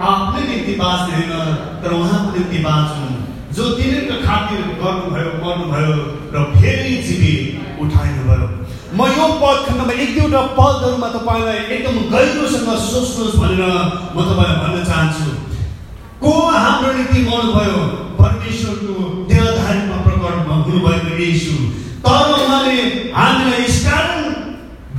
आफ्नै 0.09 0.41
निम्ति 0.49 0.73
बाँच्ने 0.81 1.15
होइन 1.17 1.33
तर 1.81 1.91
उहाँको 1.97 2.29
निम्ति 2.37 2.59
बाँच्नु। 2.67 3.07
जो 3.55 3.63
तिनीहरूको 3.73 4.17
खातिर 4.27 4.59
गर्नुभयो 4.81 5.31
मर्नुभयो 5.41 5.95
र 6.33 6.45
फेरि 6.61 6.93
जीवित 7.07 7.81
उठाइनुभयो। 7.81 8.47
म 8.93 8.99
यो 9.17 9.25
पद 9.41 9.57
खण्डमा 9.65 9.93
एक 9.97 10.09
दुईवटा 10.13 10.41
पदहरूमा 10.61 11.07
तपाईँलाई 11.17 11.59
एकदम 11.73 11.97
गहिरोसँग 12.13 12.69
सोच्नुहोस् 12.85 13.39
भनेर 13.41 13.63
म 14.13 14.17
तपाईँलाई 14.29 14.57
भन्न 14.61 14.77
चाहन्छु। 14.85 15.29
को 16.21 16.31
हाम्रो 16.53 16.93
निम्ति 16.93 17.19
मर्नुभयो? 17.29 17.81
परमेश्वरको 18.21 18.93
देहधारीमा 19.29 19.97
प्रकट 20.05 20.35
हुनुभएको 20.69 21.23
यीशु। 21.25 21.55
तर 22.05 22.27
उहाँले 22.35 22.77
हामीलाई 23.15 23.63
यसकारण 23.63 24.23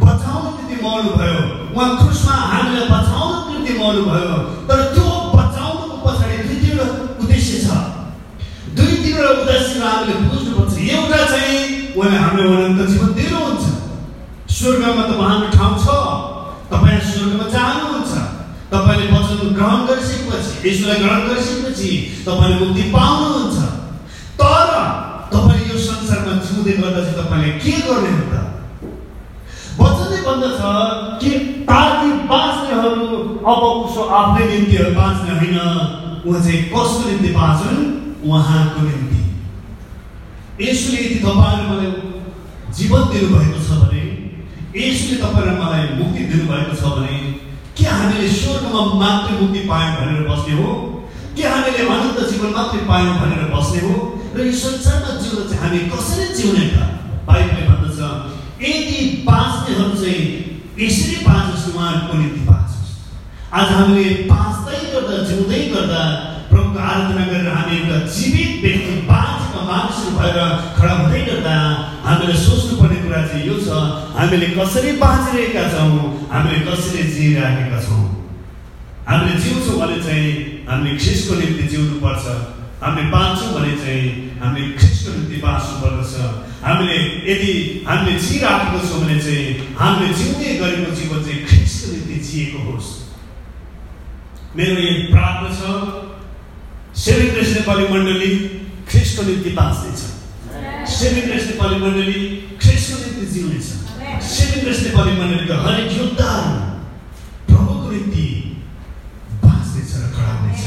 बचाउनको 0.03 0.51
निम्ति 0.57 0.77
मर्नुभयो 0.85 1.41
उहाँ 1.75 1.91
क्रुसमा 1.99 2.35
हामीलाई 2.53 2.87
बचाउनको 2.95 3.49
निम्ति 3.53 3.73
मर्नुभयो 3.83 4.37
तर 4.69 4.79
त्यो 4.95 5.07
बचाउनुको 5.37 5.97
पछाडि 6.05 6.37
दुई 6.49 6.57
तिनवटा 6.63 6.87
उद्देश्य 7.23 7.53
छ। 7.65 7.69
दुई 8.77 8.93
तिनवटा 9.05 9.31
उद्देश्य 9.41 9.81
हामीले 9.85 10.15
बुझ्नुपर्छ। 10.29 10.75
एउटा 10.97 11.21
चाहिँ 11.33 11.61
उहाँले 11.97 12.19
हामीलाई 12.25 12.55
अनन्त 12.57 12.81
जीवन 12.91 13.11
दिनुहुन्छ। 13.19 13.65
स्वर्गमा 14.57 15.03
त 15.09 15.11
उहाँको 15.19 15.49
ठाउँ 15.57 15.75
छ। 15.85 15.87
तपाईँ 16.73 17.01
स्वर्गमा 17.11 17.47
जानुहुन्छ। 17.55 18.13
तपाईँले 18.73 19.07
वचन 19.13 19.41
ग्रहण 19.57 19.81
गरिसकेपछि 19.89 20.51
यसोलाई 20.69 20.99
ग्रहण 21.03 21.21
गरिसकेपछि 21.29 21.91
तपाईँले 22.27 22.57
मुक्ति 22.63 22.83
पाउनुहुन्छ। 22.95 23.59
तर 24.41 24.71
जिउँदै 26.63 26.79
गर्दा 26.79 27.01
चाहिँ 27.03 27.17
तपाईँले 27.19 27.51
के 27.59 27.73
गर्ने 27.83 28.11
हो 28.13 28.25
त 28.31 28.35
वचनले 29.79 30.19
भन्दछ 30.23 30.61
कि 31.19 31.31
ताकि 31.67 32.11
बाँच्नेहरू 32.31 33.07
अब 33.43 33.63
उसो 33.83 34.03
आफ्नै 34.13 34.45
निम्ति 34.47 34.77
बाँच्ने 34.95 35.33
होइन 35.33 35.59
उहाँ 36.23 36.41
चाहिँ 36.41 36.63
कसको 36.71 37.03
निम्ति 37.09 37.31
बाँच्छन् 37.35 37.81
उहाँको 38.23 38.81
निम्ति 38.83 39.21
यसले 40.63 40.99
यदि 40.99 41.19
तपाईँहरू 41.19 41.67
मलाई 41.67 41.91
जीवन 42.71 43.03
दिनुभएको 43.11 43.59
छ 43.59 43.83
भने 43.83 44.05
यसले 44.79 45.17
तपाईँलाई 45.19 45.57
मलाई 45.59 45.85
मुक्ति 45.99 46.23
दिनुभएको 46.31 46.75
छ 46.79 46.95
भने 46.95 47.19
के 47.75 47.85
हामीले 47.91 48.29
स्वर्गमा 48.31 48.83
मात्रै 49.03 49.41
मुक्ति 49.41 49.67
पायौँ 49.69 49.93
भनेर 49.99 50.25
बस्ने 50.31 50.55
हो 50.63 50.71
के 51.37 51.43
हामीले 51.45 51.87
अनन्त 51.91 52.19
जीवन 52.31 52.51
मात्रै 52.57 52.87
पायौँ 52.87 53.15
भनेर 53.21 53.49
बस्ने 53.51 53.81
हो 53.87 53.95
र 54.37 54.47
यो 54.47 54.53
संसारमा 54.59 55.13
जिउन 55.23 55.49
चाहिँ 55.49 55.61
हामी 55.63 55.79
कसरी 55.93 56.27
जिउने 56.37 56.65
त 56.73 56.77
बाइबलले 57.29 57.65
भन्दछ 57.69 58.01
यदि 58.65 58.99
बाँच्नेहरू 59.29 59.95
चाहिँ 60.03 60.23
यसरी 60.83 61.17
बाँचोस् 61.27 61.67
उहाँहरूको 61.75 62.15
निम्ति 62.21 62.43
बाँचोस् 62.51 62.93
आज 63.59 63.69
हामीले 63.77 64.07
बाँच्दै 64.33 64.79
गर्दा 64.93 65.17
जिउँदै 65.29 65.61
गर्दा 65.75 66.03
प्रभुको 66.51 66.79
आराधना 66.91 67.25
गरेर 67.33 67.49
हामी 67.57 67.77
एउटा 67.79 67.99
जीवित 68.17 68.53
व्यक्ति 68.65 68.95
बाँचेका 69.11 69.61
मानिसहरू 69.69 70.11
भएर 70.17 70.39
खडा 70.79 70.95
हुँदै 71.03 71.21
गर्दा 71.29 71.55
हामीले 72.07 72.37
सोच्नुपर्ने 72.47 72.99
कुरा 73.05 73.21
चाहिँ 73.29 73.45
यो 73.49 73.57
छ 73.67 73.85
हामीले 74.17 74.49
कसरी 74.57 74.93
बाँचिरहेका 75.05 75.65
छौँ 75.75 76.01
हामीले 76.33 76.59
कसरी 76.71 77.03
जिइराखेका 77.15 77.79
छौँ? 77.87 78.03
हामीले 79.09 79.39
जिउँछौँ 79.45 79.77
भने 79.81 80.01
चाहिँ 80.09 80.33
हामीले 80.69 80.97
ख्रिसको 80.99 81.35
निम्ति 81.43 81.65
जिउनु 81.73 81.97
पर्छ 82.05 82.27
हामीले 82.83 83.11
बाँच्छौँ 83.15 83.51
भने 83.55 83.73
चाहिँ 83.83 84.07
हामीले 84.43 84.69
ख्रिसको 84.79 85.11
निम्ति 85.17 85.37
बाँच्नु 85.47 85.75
पर्दछ 85.83 86.15
हामीले 86.67 86.97
यदि 87.31 87.53
हामीले 87.89 88.19
जिइराखेको 88.27 88.79
छौँ 88.89 89.01
भने 89.03 89.19
चाहिँ 89.27 89.47
हामीले 89.81 90.15
जिउँदै 90.19 90.51
गरेको 90.63 90.91
जीवन 90.99 91.19
चाहिँ 91.27 91.41
ख्रिसको 91.47 91.87
निम्ति 91.93 92.17
जिएको 92.29 92.59
होस्। 92.67 92.89
मेरो 94.57 94.75
यो 94.83 94.93
प्रार्थना 95.13 95.51
छ 95.59 95.61
सेभेन 97.03 97.31
क्रेस 97.35 97.51
नेपाली 97.57 97.85
मण्डली 97.93 98.33
ख्रिसको 98.91 99.23
निम्ति 99.29 99.51
बाँच्नेछ। 99.61 100.01
सेभेन 100.97 101.25
क्रेस 101.29 101.45
नेपाली 101.51 101.77
मण्डली 101.85 102.21
ख्रिसको 102.63 102.95
निम्ति 103.05 103.27
जिउनेछ। 103.35 103.69
सेभेन 104.33 104.63
मण्डलीको 105.19 105.55
हरेक 105.63 105.93
योगदान 105.99 106.45
प्रभुको 107.49 107.91
निम्ति 107.91 108.27
बाँच्नेछ 109.45 109.91
र 109.97 110.05
खडा 110.17 110.33
हुनेछ 110.39 110.63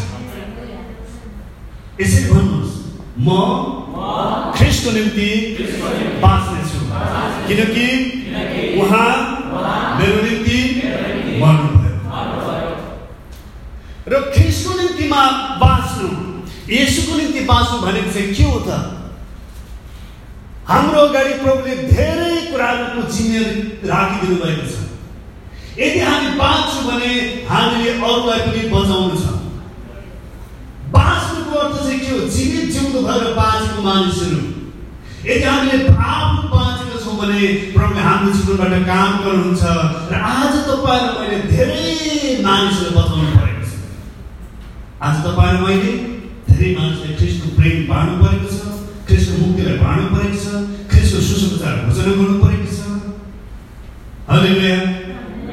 यसरी 2.00 2.26
भन्नुहोस् 2.30 2.76
म 3.26 3.30
ख्रिसको 4.56 4.90
निम्ति 4.92 5.30
बाँच्नेछु 6.24 6.80
किनकि 7.48 7.88
उहाँ 8.82 9.12
मेरो 10.00 10.18
निम्ति 10.26 10.58
मर्नुभयो। 11.42 11.94
र 14.12 14.14
ख्रिसको 14.34 14.72
निम्तिमा 14.80 15.22
बाँच्नु 15.64 16.08
यसुको 16.74 17.14
निम्ति 17.18 17.42
बाँच्नु 17.52 17.78
भनेको 17.86 18.12
चाहिँ 18.12 18.34
के 18.36 18.44
हो 18.44 18.60
त? 18.68 18.70
हाम्रो 20.68 21.00
अगाडि 21.08 21.34
प्रभुले 21.44 21.76
धेरै 21.96 22.36
कुराहरूको 22.52 23.02
जिम्मेवारी 23.16 23.88
राखिदिनु 23.88 24.36
भएको 24.44 24.68
छ। 24.68 24.76
यदि 25.80 26.00
हामी 26.00 26.30
बाँच्छौँ 26.44 26.84
भने 26.92 27.12
हामीले 27.50 27.92
अरूलाई 28.04 28.40
पनि 28.46 28.62
बचाउनु 28.74 29.16
छ 29.16 29.25
हो 32.12 32.20
जीवित 32.36 32.72
जिउनु 32.74 33.02
भएर 33.08 33.34
बाँचेको 33.40 33.82
मानिसहरू 33.88 34.40
यदि 35.26 35.44
हामीले 35.44 35.78
आफू 36.08 36.48
बाँचेका 36.54 36.98
छौँ 37.04 37.16
भने 37.20 37.40
प्रभुले 37.76 38.02
हाम्रो 38.08 38.32
जीवनबाट 38.38 38.74
काम 38.90 39.12
गर्नुहुन्छ 39.24 39.64
र 40.12 40.22
आज 40.32 40.54
तपाईँ 40.68 41.02
र 41.06 41.14
मैले 41.20 41.38
धेरै 41.54 41.86
मानिसहरू 42.46 42.92
बताउनु 42.98 43.30
परेको 43.38 43.64
छ 43.70 43.74
आज 45.08 45.16
तपाईँ 45.26 45.54
र 45.56 45.64
मैले 45.66 45.92
धेरै 46.50 46.70
मानिसले 46.78 47.16
ख्रिस्टको 47.22 47.56
प्रेम 47.58 47.78
बाँड्नु 47.90 48.16
परेको 48.24 48.48
छ 48.54 48.60
ख्रिस्टको 49.08 49.38
मुक्तिलाई 49.46 49.78
बाँड्नु 49.86 50.08
परेको 50.16 50.38
छ 50.44 50.64
ख्रिस्टको 50.92 51.22
सुसमाचार 51.30 51.74
घोषणा 51.88 52.14
गर्नु 52.20 52.38
परेको 52.44 52.70
छ 52.76 52.80
अहिले 54.36 54.76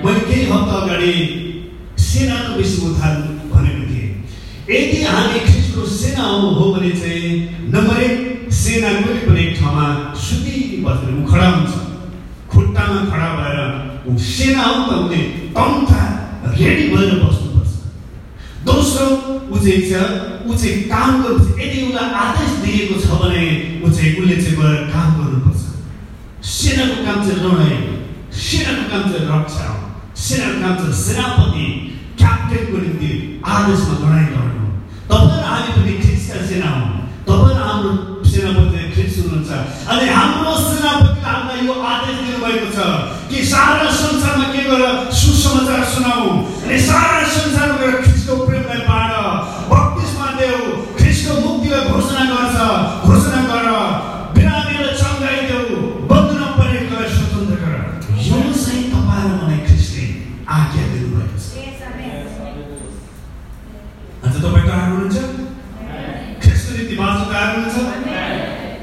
मैले 0.04 0.20
केही 0.28 0.44
हप्ता 0.52 0.76
अगाडि 0.82 1.14
सेनाको 2.04 2.54
विषयमा 2.60 2.88
उदाहरण 2.90 3.26
भनेको 3.50 3.82
थिएँ 3.90 4.08
यदि 4.70 5.02
हामी 5.04 5.40
ख्रिस्टको 5.72 5.86
सेना 5.88 6.24
हो 6.52 6.64
भने 6.72 6.90
चाहिँ 7.00 7.72
नम्बर 7.72 7.96
एक 8.04 8.52
सेना 8.52 8.88
कुनै 9.00 9.20
पनि 9.24 9.44
ठाउँमा 9.56 9.86
सुति 10.12 10.84
बसेर 10.84 11.10
ऊ 11.16 11.24
खडा 11.24 11.48
हुन्छ। 11.48 11.72
खुट्टामा 12.52 12.98
खडा 13.08 13.28
भएर 13.40 13.58
ऊ 14.04 14.16
सेना 14.20 14.64
हो 14.68 14.80
त 14.84 14.92
उसले 15.00 15.20
तन्ता 15.56 16.02
रेडी 16.58 16.84
भएर 16.92 17.10
बस्नुपर्छ। 17.24 17.72
दोस्रो 18.68 19.06
ऊ 19.48 19.56
चाहिँ 19.64 19.80
छ 19.88 19.92
ऊ 20.44 20.52
चाहिँ 20.52 20.76
काम 20.92 21.10
गर्नुपर्छ। 21.22 21.60
यदि 21.64 21.78
उसलाई 21.88 22.08
आदेश 22.24 22.52
दिएको 22.64 22.94
छ 23.00 23.08
भने 23.22 23.44
ऊ 23.80 23.90
चाहिँ 23.96 24.12
उसले 24.20 24.36
चाहिँ 24.42 24.56
गएर 24.60 24.76
काम 24.92 25.08
गर्नुपर्छ। 25.18 25.60
सेनाको 26.52 26.96
काम 27.06 27.18
चाहिँ 27.24 27.40
लडाइँ 27.44 27.80
सेनाको 28.44 28.84
काम 28.92 29.02
चाहिँ 29.10 29.24
रक्षा 29.32 29.64
हो। 29.72 29.78
सेनाको 30.24 30.60
काम 30.60 30.74
चाहिँ 30.76 30.94
सेनापति 31.04 31.66
क्याप्टेनको 32.20 32.76
निम्ति 32.84 33.10
आदेशमा 33.56 33.94
लडाइँ 34.02 34.28
लड्नु 34.34 34.61
तपाईँ 35.12 35.40
र 35.40 35.44
हामी 35.52 35.94
ख्रिस्टका 36.02 36.40
सेना 36.50 36.70
हौ 36.72 36.84
तपाईँ 37.28 37.56
हाम्रो 37.62 37.90
सेनापति 38.32 38.80
ख्रिस्ट 38.94 39.16
हुनुहुन्छ। 39.22 39.50
अनि 39.92 40.06
हाम्रो 40.16 40.52
सेनापतिले 40.68 41.20
हामीलाई 41.28 41.60
यो 41.68 41.74
आदेश 41.92 42.16
दिनुभएको 42.26 42.68
छ 42.76 42.78
कि 43.30 43.38
सारा 43.52 43.86
संसारमा 44.02 44.46
के 44.54 44.62
गरेर 44.70 44.94
सुसमाचार 45.20 45.82
सुनाऊ 45.94 46.26
अनि 46.64 46.78
सारा 46.88 47.18
संसारमा 47.36 47.76
गएर 47.82 47.94
ख्रिस्टको 48.02 48.34
प्रेमलाई 48.46 48.80
बाँड 48.88 49.12
बत्तिसमा 49.72 50.26
देऊ 50.40 50.60
ख्रिस्टको 50.98 51.32
मुक्तिलाई 51.44 51.82
घोषणा 51.92 52.22
गर्छ 52.32 52.56
घोषणा 53.08 53.40
गर 53.52 53.68
बिरामीलाई 54.36 54.94
चङ्गाइदेऊ 55.02 55.64
बन्धुमा 56.10 56.48
परेकोलाई 56.58 57.08
स्वतन्त्र 57.16 57.56
गर 57.62 57.74
यो 58.28 58.38
चाहिँ 58.62 58.84
तपाईँ 58.92 59.24
र 59.28 59.32
मलाई 59.40 59.60
ख्रिस्टले 59.68 60.04
आज्ञा 60.58 60.84
दिनुभएको 60.92 61.36
छ 61.44 61.48
आज 64.24 64.34
तपाईँ 64.44 64.64
तयार 64.68 64.86
हुनुहुन्छ 64.88 65.16
ख्रिस्टको 66.42 66.72
निम्ति 66.76 66.94
बाँच्न 67.00 67.22
तयार 67.32 67.48
हुनुहुन्छ 67.54 67.78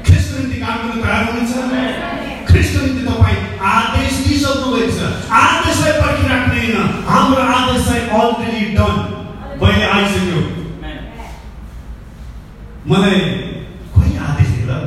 ख्रिस्टको 0.06 0.36
निम्ति 0.40 0.58
काम 0.64 0.76
गर्न 0.82 0.98
तयार 1.04 1.22
हुनुहुन्छ 1.28 1.54
ख्रिस्टको 2.50 2.80
निम्ति 2.86 3.02
तपाईँ 3.08 3.38
आदेश 3.74 4.12
दिइसक्नु 4.26 4.66
भएको 4.74 4.92
छ 4.98 5.00
आदेशलाई 5.40 5.94
पर्खिराख्ने 6.02 6.60
होइन 6.60 6.76
हाम्रो 7.10 7.42
आदेश 7.56 7.80
चाहिँ 7.88 8.04
अलरेडी 8.20 8.62
डन 8.76 8.94
पहिले 9.60 9.86
आइसक्यो 9.96 10.40
मलाई 12.90 13.18
कोही 13.94 14.12
आदेश 14.28 14.48
दिएला 14.56 14.78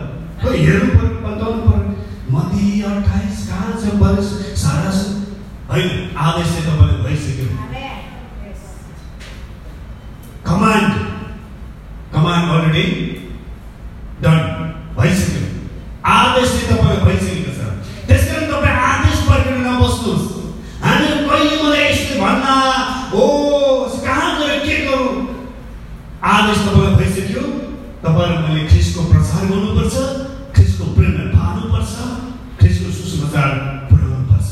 कोही 0.43 0.57
हेर्नु 0.65 0.89
पर्यो 0.97 1.19
बताउनु 1.25 1.61
पर्यो 1.67 1.89
मती 2.37 2.65
अठाइस 2.91 3.37
कहाँ 3.49 3.71
छ 3.81 3.95
बरस 4.03 4.29
सारा 4.63 4.91
होइन 5.71 5.89
आदेश 6.27 6.47
चाहिँ 6.53 6.65
तपाईँले 6.69 6.97
भइसक्यो 7.07 7.47
कमान्ड 10.49 10.91
कमान्ड 12.15 12.51
अलरेडी 12.55 12.85
डन 14.23 14.39
भइसक्यो 14.99 15.41
आदेश 16.17 16.49
चाहिँ 16.51 16.67
तपाईँको 16.71 17.05
भइसकेको 17.05 17.51
छ 17.57 17.61
त्यस 18.07 18.23
कारण 18.31 18.45
तपाईँ 18.51 18.77
आदेश 18.89 19.17
पर्खेर 19.29 19.57
नबस्नुहोस् 19.67 20.27
हामी 20.83 21.07
कहिले 21.29 21.55
मलाई 21.63 21.83
यसले 21.89 22.19
भन्न 22.21 22.45
हो 23.13 23.25
कहाँ 24.05 24.29
गएर 24.39 24.59
के 24.65 24.75
गरौँ 24.85 25.11
आदेश 26.23 26.59
तपाईँलाई 26.65 26.95
भइसक्यो। 26.99 27.43
तपाईँले 28.03 28.37
मैले 28.43 28.61
ख्रिस्टको 28.71 29.01
प्रचार 29.11 29.41
गर्नुपर्छ 29.51 29.95
ख्रिस्टको 30.55 30.85
प्रेमलाई 30.95 31.27
पार्नुपर्छ 31.35 31.93
ख्रिस्टको 32.59 32.89
सुसमाचार 32.97 33.49
पुर्याउनुपर्छ। 33.89 34.49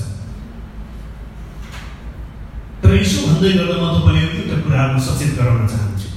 तर 2.83 2.91
यसो 2.99 3.19
भन्दै 3.27 3.51
गर्दा 3.57 3.75
म 3.79 3.85
तपाईँले 3.95 4.21
एउटा 4.35 4.55
कुराहरू 4.67 4.99
सचेत 5.07 5.31
गराउन 5.39 5.63
चाहन्छु। 5.71 6.09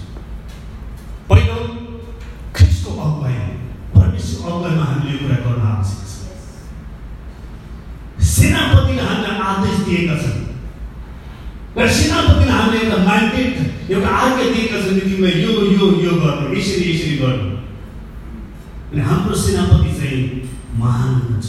पहिलो 1.31 1.59
ख्रिस्टको 2.57 2.91
अगुवाई 3.07 3.37
परमेश्वर 3.95 4.47
अगुवाईमा 4.51 4.85
हामीले 4.91 5.11
यो 5.15 5.19
कुरा 5.23 5.39
गर्न 5.47 5.63
आवश्यक 5.71 6.03
छ। 6.11 6.15
सेनापतिले 8.35 9.03
हामीलाई 9.03 9.37
आदेश 9.51 9.77
दिएका 9.87 10.17
छन्। 10.23 10.34
र 11.77 11.89
सेनापतिले 11.91 12.53
हामीले 12.53 12.79
एउटा 12.81 12.97
म्यान्डेट 13.03 13.91
एउटा 13.91 14.11
आज्ञा 14.17 14.45
दिएका 14.55 14.81
छन् 14.83 15.01
तिमीलाई 15.01 15.41
यो 15.43 15.53
यो 15.75 15.87
यो 16.05 16.13
गर्नु 16.23 16.55
यसरी 16.55 16.85
यसरी 16.91 17.17
गर्नु 17.19 17.49
अनि 18.93 19.01
हाम्रो 19.09 19.35
सेनापति 19.45 19.91
चाहिँ 19.99 20.21
महान 20.79 21.09
हुनुहुन्छ 21.15 21.47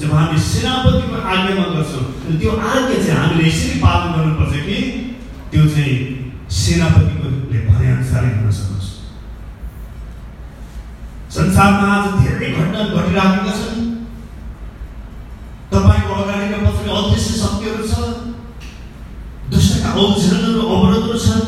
जब 0.00 0.12
हामी 0.12 0.38
सेनापतिको 0.48 1.16
आज्ञामा 1.32 1.64
गर्छौँ 1.74 2.04
त्यो 2.38 2.50
आज्ञा 2.70 2.98
चाहिँ 3.04 3.16
हामीले 3.16 3.48
यसरी 3.48 3.78
पालन 3.84 4.12
गर्नुपर्छ 4.16 4.60
कि 4.66 4.76
त्यो 5.52 5.64
चाहिँ 5.68 5.96
सेनापतिकोले 6.58 7.58
भनेअनुसारै 7.68 8.30
हुन 8.34 8.50
सकोस् 8.58 8.90
संसारमा 11.36 11.86
आज 11.94 12.04
धेरै 12.20 12.50
घटना 12.52 12.84
घटिराखेका 12.92 13.56
छन् 13.60 13.88
तपाईँको 15.72 16.20
अगाडि 16.22 16.46
र 16.52 16.60
पछाडि 16.66 16.90
अदृश्य 16.98 17.40
शक्तिहरू 17.40 17.88
छ 17.88 18.12
औषधहरू 19.90 20.62
अवरोधहरू 20.74 21.18
छन् 21.18 21.46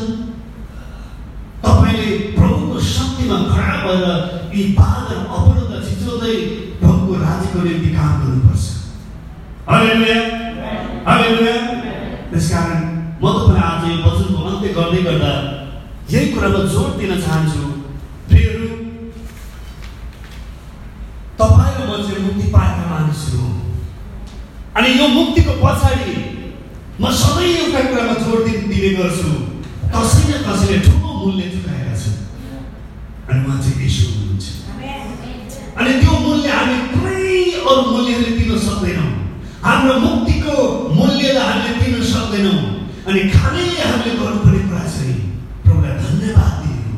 तपाईँले 1.63 2.09
प्रभुको 2.37 2.79
शक्तिमा 2.87 3.37
खडा 3.51 3.75
भएर 3.85 4.05
यी 4.55 4.63
बाधा 4.77 5.15
अवरोध 5.37 5.71
छिचोल्दै 5.87 6.35
प्रभुको 6.81 7.13
राज्यको 7.23 7.59
निम्ति 7.67 7.89
काम 7.95 8.13
गर्नुपर्छ 8.21 8.63
हालेलुया 9.69 11.55
त्यसकारण 12.31 12.83
म 13.21 13.25
तपाईँलाई 13.31 13.63
आज 13.63 13.83
यो 13.89 13.97
वचनको 14.05 14.43
अन्त्य 14.49 14.69
गर्दै 14.77 15.01
गर्दा 15.07 15.33
यही 16.11 16.31
कुरामा 16.33 16.61
जोड 16.73 16.91
दिन 16.99 17.11
चाहन्छु 17.25 17.63
प्रियहरू 18.29 18.67
तपाईँ 21.39 21.75
र 21.77 21.89
म 21.89 22.03
चाहिँ 22.03 22.23
मुक्ति 22.25 22.47
पाएका 22.55 22.85
मानिसहरू 22.91 23.49
अनि 24.75 24.89
यो 24.99 25.07
मुक्तिको 25.17 25.53
पछाडि 25.63 26.34
म 26.95 27.11
सधैँ 27.11 27.47
एउटा 27.59 27.79
कुरामा 27.91 28.13
जोड 28.23 28.45
दिन 28.71 28.95
गर्छु। 28.97 29.31
कसै 29.91 30.23
न 30.27 30.33
कसैले 30.47 30.77
ठुलो 30.85 31.09
मूल्य 31.19 31.43
चुकाएका 31.51 31.95
छन् 32.01 32.19
अनि 33.27 33.39
उहाँ 33.45 33.57
चाहिँ 33.63 33.85
यसो 33.85 34.05
हुनुहुन्छ। 34.15 34.45
अनि 35.75 35.91
त्यो 35.99 36.13
मूल्य 36.25 36.49
हामी 36.55 36.77
कुनै 36.95 37.19
अरू 37.67 37.81
मूल्यले 37.91 38.29
दिन 38.39 38.51
सक्दैनौँ। 38.67 39.11
हाम्रो 39.65 39.93
मुक्तिको 40.05 40.55
मूल्यलाई 40.95 41.47
हामीले 41.51 41.73
दिन 41.83 42.03
सक्दैनौँ। 42.13 42.59
अनि 43.07 43.19
खालि 43.35 43.65
हामीले 43.75 44.11
गर्नुपर्ने 44.15 44.59
कुरा 44.71 44.83
चाहिँ 44.95 45.15
प्रभुलाई 45.63 45.93
धन्यवाद 45.99 46.53
दिनु। 46.63 46.95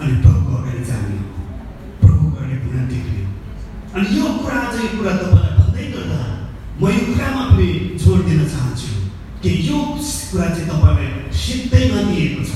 अनि 0.00 0.12
प्रभुको 0.20 0.52
अगाडि 0.60 0.84
जाने। 0.84 1.16
हो 1.16 1.24
प्रभुको 2.02 2.36
अगाडि 2.36 2.56
पुनः 2.60 2.84
टेक्ने। 2.92 3.20
अनि 3.96 4.06
यो 4.20 4.26
कुरा 4.44 4.60
चाहिँ 4.68 4.88
कुरा 5.00 5.12
तपाईँलाई 5.22 5.54
भन्दै 5.60 5.84
गर्दा 5.96 6.20
म 6.80 6.92
यो 6.92 7.00
कुरामा 7.08 7.44
पनि 7.56 7.68
जोड 8.04 8.20
दिन 8.28 8.44
चाहन्छु 8.52 8.88
कि 9.42 9.50
यो 9.68 9.78
कुरा 10.30 10.48
चाहिँ 10.48 10.66
तपाईँलाई 10.66 11.32
सिद्धैमा 11.34 12.00
दिएको 12.08 12.42
छ 12.46 12.52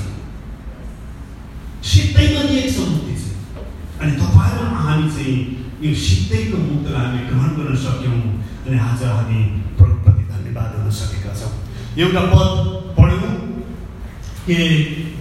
सिद्धैमा 1.85 2.43
दिएको 2.45 2.71
छ 2.71 2.87
मुक्ति 2.87 3.15
चाहिँ 3.19 3.65
अनि 4.01 4.13
तपाईँ 4.21 4.55
र 4.55 4.69
हामी 4.79 5.09
चाहिँ 5.11 5.35
यो 5.83 5.95
सिद्धैको 6.01 6.59
मुक्तलाई 6.61 7.03
हामी 7.03 7.21
ग्रहण 7.27 7.51
गर्न 7.57 7.75
सक्यौँ 7.83 8.21
अनि 8.67 8.79
आज 8.81 9.03
हामी 9.05 9.41
प्रभुप्रति 9.75 10.23
धन्यवाद 10.31 10.71
दिन 10.77 10.91
सकेका 11.01 11.35
छौँ 11.35 11.51
एउटा 11.99 12.23
पद 12.31 12.51
पढ्यौँ 12.95 13.35
कि 14.47 14.57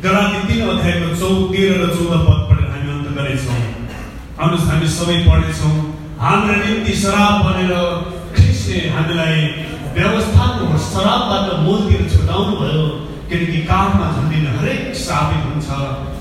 गलाती 0.06 0.48
तिन 0.48 0.62
अध्यायको 0.70 1.10
चौ 1.18 1.34
तेह्र 1.50 1.82
र 1.82 1.90
चौध 1.90 2.14
पद 2.30 2.40
पढेर 2.50 2.70
हामी 2.70 2.90
अन्त 2.94 3.10
गरेछौँ 3.18 3.60
आउनुहोस् 4.38 4.70
हामी 4.70 4.94
सबै 4.94 5.18
पढेछौँ 5.26 5.76
हाम्रा 6.22 6.56
निम्ति 6.62 7.02
शराब 7.02 7.46
बनेर 7.46 7.74
ख्रिस्टले 8.36 8.90
हामीलाई 8.96 9.42
व्यवस्थाको 9.96 10.66
शराबबाट 10.90 11.48
मोलतिर 11.66 12.02
छुटाउनु 12.14 12.54
भयो। 12.62 12.86
किनकि 13.30 13.60
काठमा 13.70 14.06
झन्डिन 14.16 14.46
हरेक 14.58 14.82
साबित 14.96 15.44
हुन्छ 15.50 15.70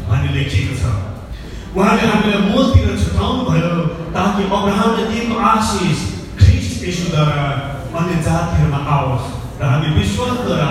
भन्ने 0.09 0.29
लेखिएको 0.37 0.75
छ। 0.81 0.85
उहाँले 1.77 2.05
हामीलाई 2.09 2.41
मोलतिर 2.53 2.89
छुटाउनु 3.03 3.43
भयो 3.51 3.73
ताकि 4.17 4.43
अब्राहमले 4.57 5.05
दिएको 5.11 5.37
आशिष 5.53 6.01
ख्रिस्ट 6.41 6.85
यसोद्वारा 6.89 7.45
अन्य 7.99 8.15
जातिहरूमा 8.27 8.81
आओस् 8.97 9.27
र 9.61 9.65
हामी 9.73 9.89
विश्वासद्वारा 9.99 10.71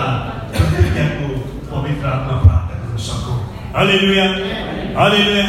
प्रतिज्ञाको 0.56 1.28
पवित्र 1.72 2.06
आत्मा 2.14 2.36
प्राप्त 2.43 2.72
गर्न 2.82 2.97
सकौँ। 3.08 3.38
हालेलुया। 3.76 4.26
हालेलुया। 4.97 5.45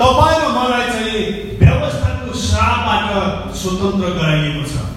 तपाईँ 0.00 0.40
र 0.42 0.46
मलाई 0.56 0.86
चाहिँ 0.94 1.22
व्यवस्थाको 1.62 2.32
श्राप 2.46 2.78
श्रापबाट 2.78 3.54
स्वतन्त्र 3.54 4.08
गराइएको 4.18 4.62
छ। 4.68 4.87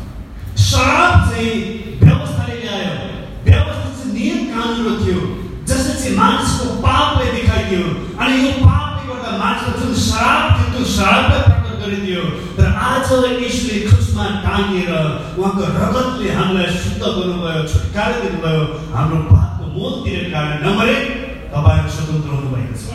श्राप 0.71 1.13
चाहिँ 1.29 1.53
व्यवस्थाले 2.01 2.55
ल्यायो। 2.63 2.93
व्यवस्था 3.45 3.87
चाहिँ 3.95 4.11
नियम 4.15 4.39
कानुन 4.51 4.99
थियो। 5.03 5.21
जसले 5.69 5.93
चाहिँ 6.01 6.15
मानिसको 6.17 6.65
पापलाई 6.85 7.29
देखाइदियो 7.37 7.83
अनि 8.21 8.33
यो 8.43 8.51
पापले 8.65 9.03
गर्दा 9.09 9.31
मानिसको 9.41 9.71
जुन 9.79 9.91
श्राप 10.05 10.43
थियो 10.57 10.67
त्यो 10.73 10.83
श्रापलाई 10.95 11.41
प्रकट 11.47 11.73
गरिदियो। 11.81 12.23
तर 12.57 12.67
आज 12.89 13.11
यसले 13.41 13.75
क्रुसमा 13.87 14.25
टाँगिएर 14.45 14.91
उहाँको 15.39 15.63
रगतले 15.79 16.27
हामीलाई 16.37 16.69
शुद्ध 16.79 17.03
गर्नुभयो 17.03 17.61
छुटकारा 17.71 18.15
दिनुभयो। 18.23 18.63
हाम्रो 18.95 19.19
पापको 19.31 19.63
मोल 19.75 19.93
तिरेको 20.05 20.29
कारण 20.33 20.55
नम्बर 20.65 20.87
एक 20.95 21.05
तपाईँहरू 21.53 21.89
स्वतन्त्र 21.95 22.29
हुनुभएको 22.37 22.75
छ। 22.79 22.85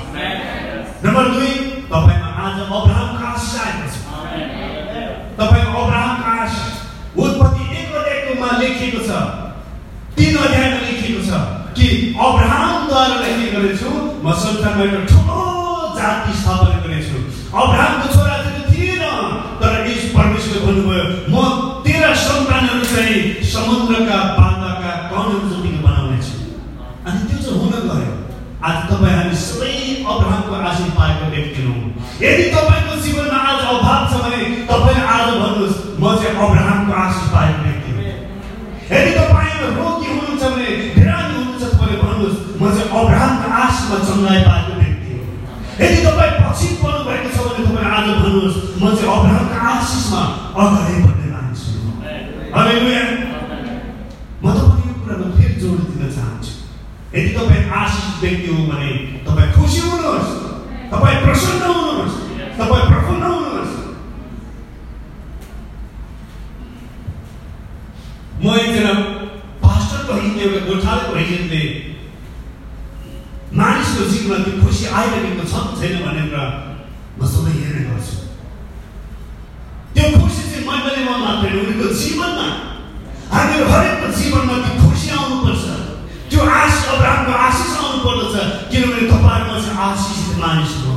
नम्बर 1.05 1.25
दुई 1.35 1.53
तपाईँमा 1.93 2.29
आज 2.45 2.57
अब्राहमको 2.65 3.25
आशिष 3.33 3.55
आएको 3.67 3.87
छ। 3.93 3.97
तपाईँको 5.41 5.77
अब्राहमको 5.85 6.31
आशिष 6.41 6.75
उत्पत्ति 7.25 7.56
अध्यायकोमा 8.37 8.59
लेखिएको 8.61 9.01
छ। 9.01 9.11
तिन 10.17 10.37
अध्यायमा 10.37 10.81
लेखिएको 10.87 11.23
छ 11.25 11.31
कि 11.77 11.87
अब्राहमद्वारा 12.17 13.17
लेखेको 13.25 13.61
छु 13.81 13.91
म 14.21 14.33
संसारमा 14.33 14.85
एउटा 14.85 15.03
ठुलो 15.11 15.41
जाति 15.97 16.33
स्थापना 16.41 16.79
गर्नेछु 16.85 17.17
अब्राहमको 17.53 18.09
छोरा 18.15 18.37
चाहिँ 18.45 18.65
थिएन 18.69 19.05
तर 19.61 19.73
यस 19.89 20.05
परमेश्वरले 20.17 20.61
भन्नुभयो 20.67 21.05
म 21.33 21.37
तेरा 21.85 22.13
सन्तानहरू 22.27 22.85
चाहिँ 22.93 23.17
समुद्रका 23.53 24.19
बान्दाका 24.39 24.93
कणहरू 25.11 25.49
जतिको 25.53 25.81
बनाउनेछु। 25.87 26.35
अनि 27.07 27.21
त्यो 27.29 27.39
चाहिँ 27.45 27.59
हुन 27.61 27.73
गयो। 27.89 28.13
आज 28.67 28.77
तपाईँ 28.91 29.17
हामी 29.17 29.37
सबै 29.47 29.73
अब्राहमको 30.13 30.53
आशिष 30.69 30.89
पाएको 30.99 31.25
व्यक्ति 31.35 31.61
हौ। 31.67 31.75
यदि 32.25 32.45
तपाईँको 32.57 32.93
जीवनमा 33.05 33.39
आज 33.51 33.61
अभाव 33.73 34.01
छ 34.11 34.15
भने 34.25 34.41
तपाईँले 34.69 35.03
आज 35.17 35.29
भन्नुहोस् 35.41 35.77
म 36.01 36.05
चाहिँ 36.21 36.35
अब्राहमको 36.37 36.76
अब्राहमको 49.27 49.59
आशिषमा 49.69 50.23
अगाडि 50.63 50.97
बढ्ने 51.05 51.27
हालेलुया 52.57 53.01
म 54.43 54.53
तपाईँको 54.57 54.89
यो 54.89 54.95
कुरामा 55.03 55.29
फेरि 55.37 55.55
जोड 55.61 55.79
दिन 55.89 56.11
चाहन्छु 56.17 56.53
यदि 57.15 57.31
तपाईँ 57.37 57.65
आशिष 57.81 58.07
व्यक्ति 58.23 58.49
हो 58.49 58.63
भने 58.71 58.91
तपाईँ 59.27 59.53
खुसी 59.57 59.81
हुनुहोस् 59.87 60.31
तपाईँ 60.93 61.19
प्रसन्न 61.25 61.65
हुनुहोस् 61.73 62.17
तपाईँ 62.59 62.87
प्रफुल्ल 62.91 63.25
हुनुहोस् 63.33 63.75
म 68.45 68.55
एकजना 68.61 68.93
पास्टरको 69.65 70.21
हिजो 70.23 70.47
एउटा 70.47 70.61
गोठालेको 70.69 71.15
हिजोले 71.21 71.65
मानिसको 73.59 74.05
जीवनमा 74.13 74.45
त्यो 74.45 74.63
खुसी 74.63 74.85
आइरहेको 75.01 75.45
छ 75.51 75.55
छैन 75.81 75.95
भनेर 76.07 76.35
म 77.19 77.21
सधैँ 77.33 77.57
हेर्ने 77.59 77.83
गर्छु 77.91 78.17
त्यो 79.97 80.09
खुसी 80.21 80.43
चाहिँ 80.49 80.65
मण्डलीमा 80.69 81.17
मात्रै 81.25 81.53
उनीको 81.59 81.87
जीवनमा 82.01 82.49
हामीहरू 83.57 83.73
हरेकको 83.73 84.09
जीवनमा 84.13 84.57
त्यो 84.65 84.73
खुसी 84.85 85.09
आउनुपर्छ। 85.17 85.65
त्यो 86.31 86.41
आश 86.45 86.75
अब्राहमको 86.93 87.33
आशिष 87.33 87.73
आउनु 87.81 87.99
पर्दछ 88.05 88.35
किनभने 88.71 89.03
तपाईँहरूमा 89.09 89.59
चाहिँ 89.65 89.79
आशिषित 89.87 90.37
मानिस 90.41 90.75
हो। 90.85 90.93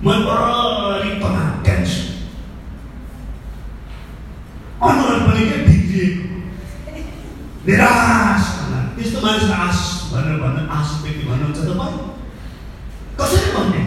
मनभरि 0.00 1.10
तनाव 1.20 1.50
टेन्सन 1.64 2.04
अनुहार 4.88 5.18
पनि 5.28 5.42
के 5.50 5.56
बिग्रिएको? 5.68 6.24
निराश 7.68 8.44
त्यस्तो 8.96 9.18
मानिसको 9.20 9.54
आशिष 9.68 9.92
भनेर 10.12 10.40
भन्नु 10.40 10.62
आशिष 10.72 10.96
व्यक्ति 11.04 11.24
भन्नुहुन्छ 11.28 11.58
तपाईँ 11.68 11.94
कसरी 13.20 13.52
भन्ने? 13.52 13.82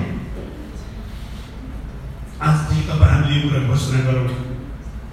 आजदेखि 2.45 2.83
तपाईँ 2.87 3.11
हामीले 3.11 3.35
यो 3.35 3.49
कुरा 3.49 3.67
घोषणा 3.73 3.99
गरौँ 4.05 4.42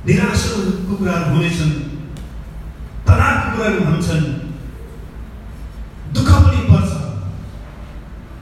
निराशाको 0.07 0.96
कुराहरू 0.98 1.34
हुनेछन् 1.34 1.72
तनावको 3.07 3.48
कुराहरू 3.57 3.80
हुन्छन् 3.88 4.26
दुःख 6.14 6.30
पनि 6.44 6.61
पर्छ। 6.70 6.90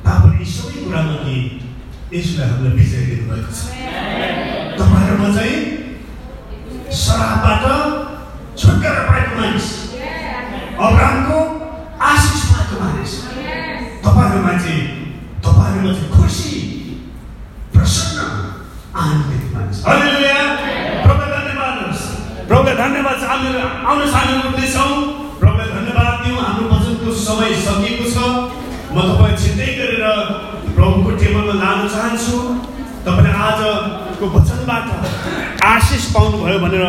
तापनि 0.04 0.44
सबै 0.54 0.76
कुरामाथि 0.84 1.36
यसले 2.14 2.44
हामीलाई 2.44 2.72
विजय 2.78 3.00
दिनुभएको 3.09 3.50
छ। 3.59 3.61
तपाईँहरूमा 4.78 5.28
चाहिँ 5.36 5.59
शराबबाट 7.00 7.64
छुटकारा 8.59 9.02
पाएको 9.09 9.32
मानिस। 9.40 9.68
अब्राहमको 10.86 11.38
आशिष 12.11 12.40
पाएको 12.52 12.74
मानिस। 12.84 13.12
तपाईँहरूमा 14.06 14.54
चाहिँ 14.62 14.82
तपाईँहरूमा 15.44 15.92
चाहिँ 15.98 16.11
खुसी 16.16 16.54
प्रसन्न 17.74 18.18
आनन्दित 19.02 19.44
मानिस 19.54 19.78
हालेलुया 19.86 20.40
प्रभुलाई 21.04 21.42
धन्यवाद 21.46 21.76
होस् 21.84 22.04
प्रभुलाई 22.48 22.76
धन्यवाद 22.89 23.20
हामीहरू 23.28 23.59
आउनुहोस् 23.84 24.14
हामी 24.16 24.32
उठ्दैछौँ 24.49 24.93
प्रभुलाई 25.41 25.68
धन्यवाद 25.76 26.12
दिउँ। 26.24 26.39
हाम्रो 26.41 26.64
वचनको 26.72 27.09
समय 27.20 27.51
सकिएको 27.68 28.07
छ। 28.14 28.16
म 28.89 28.97
तपाईँ 29.09 29.36
छिट्टै 29.36 29.68
गरेर 29.78 30.05
प्रभुको 30.76 31.11
टेबलमा 31.20 31.55
लान 31.61 31.78
चाहन्छु। 31.93 32.36
तपाईँले 33.05 33.30
आजको 33.45 34.24
वचनबाट 34.34 34.86
आशिष 35.72 36.05
पाउनुभयो 36.16 36.59
भनेर 36.64 36.84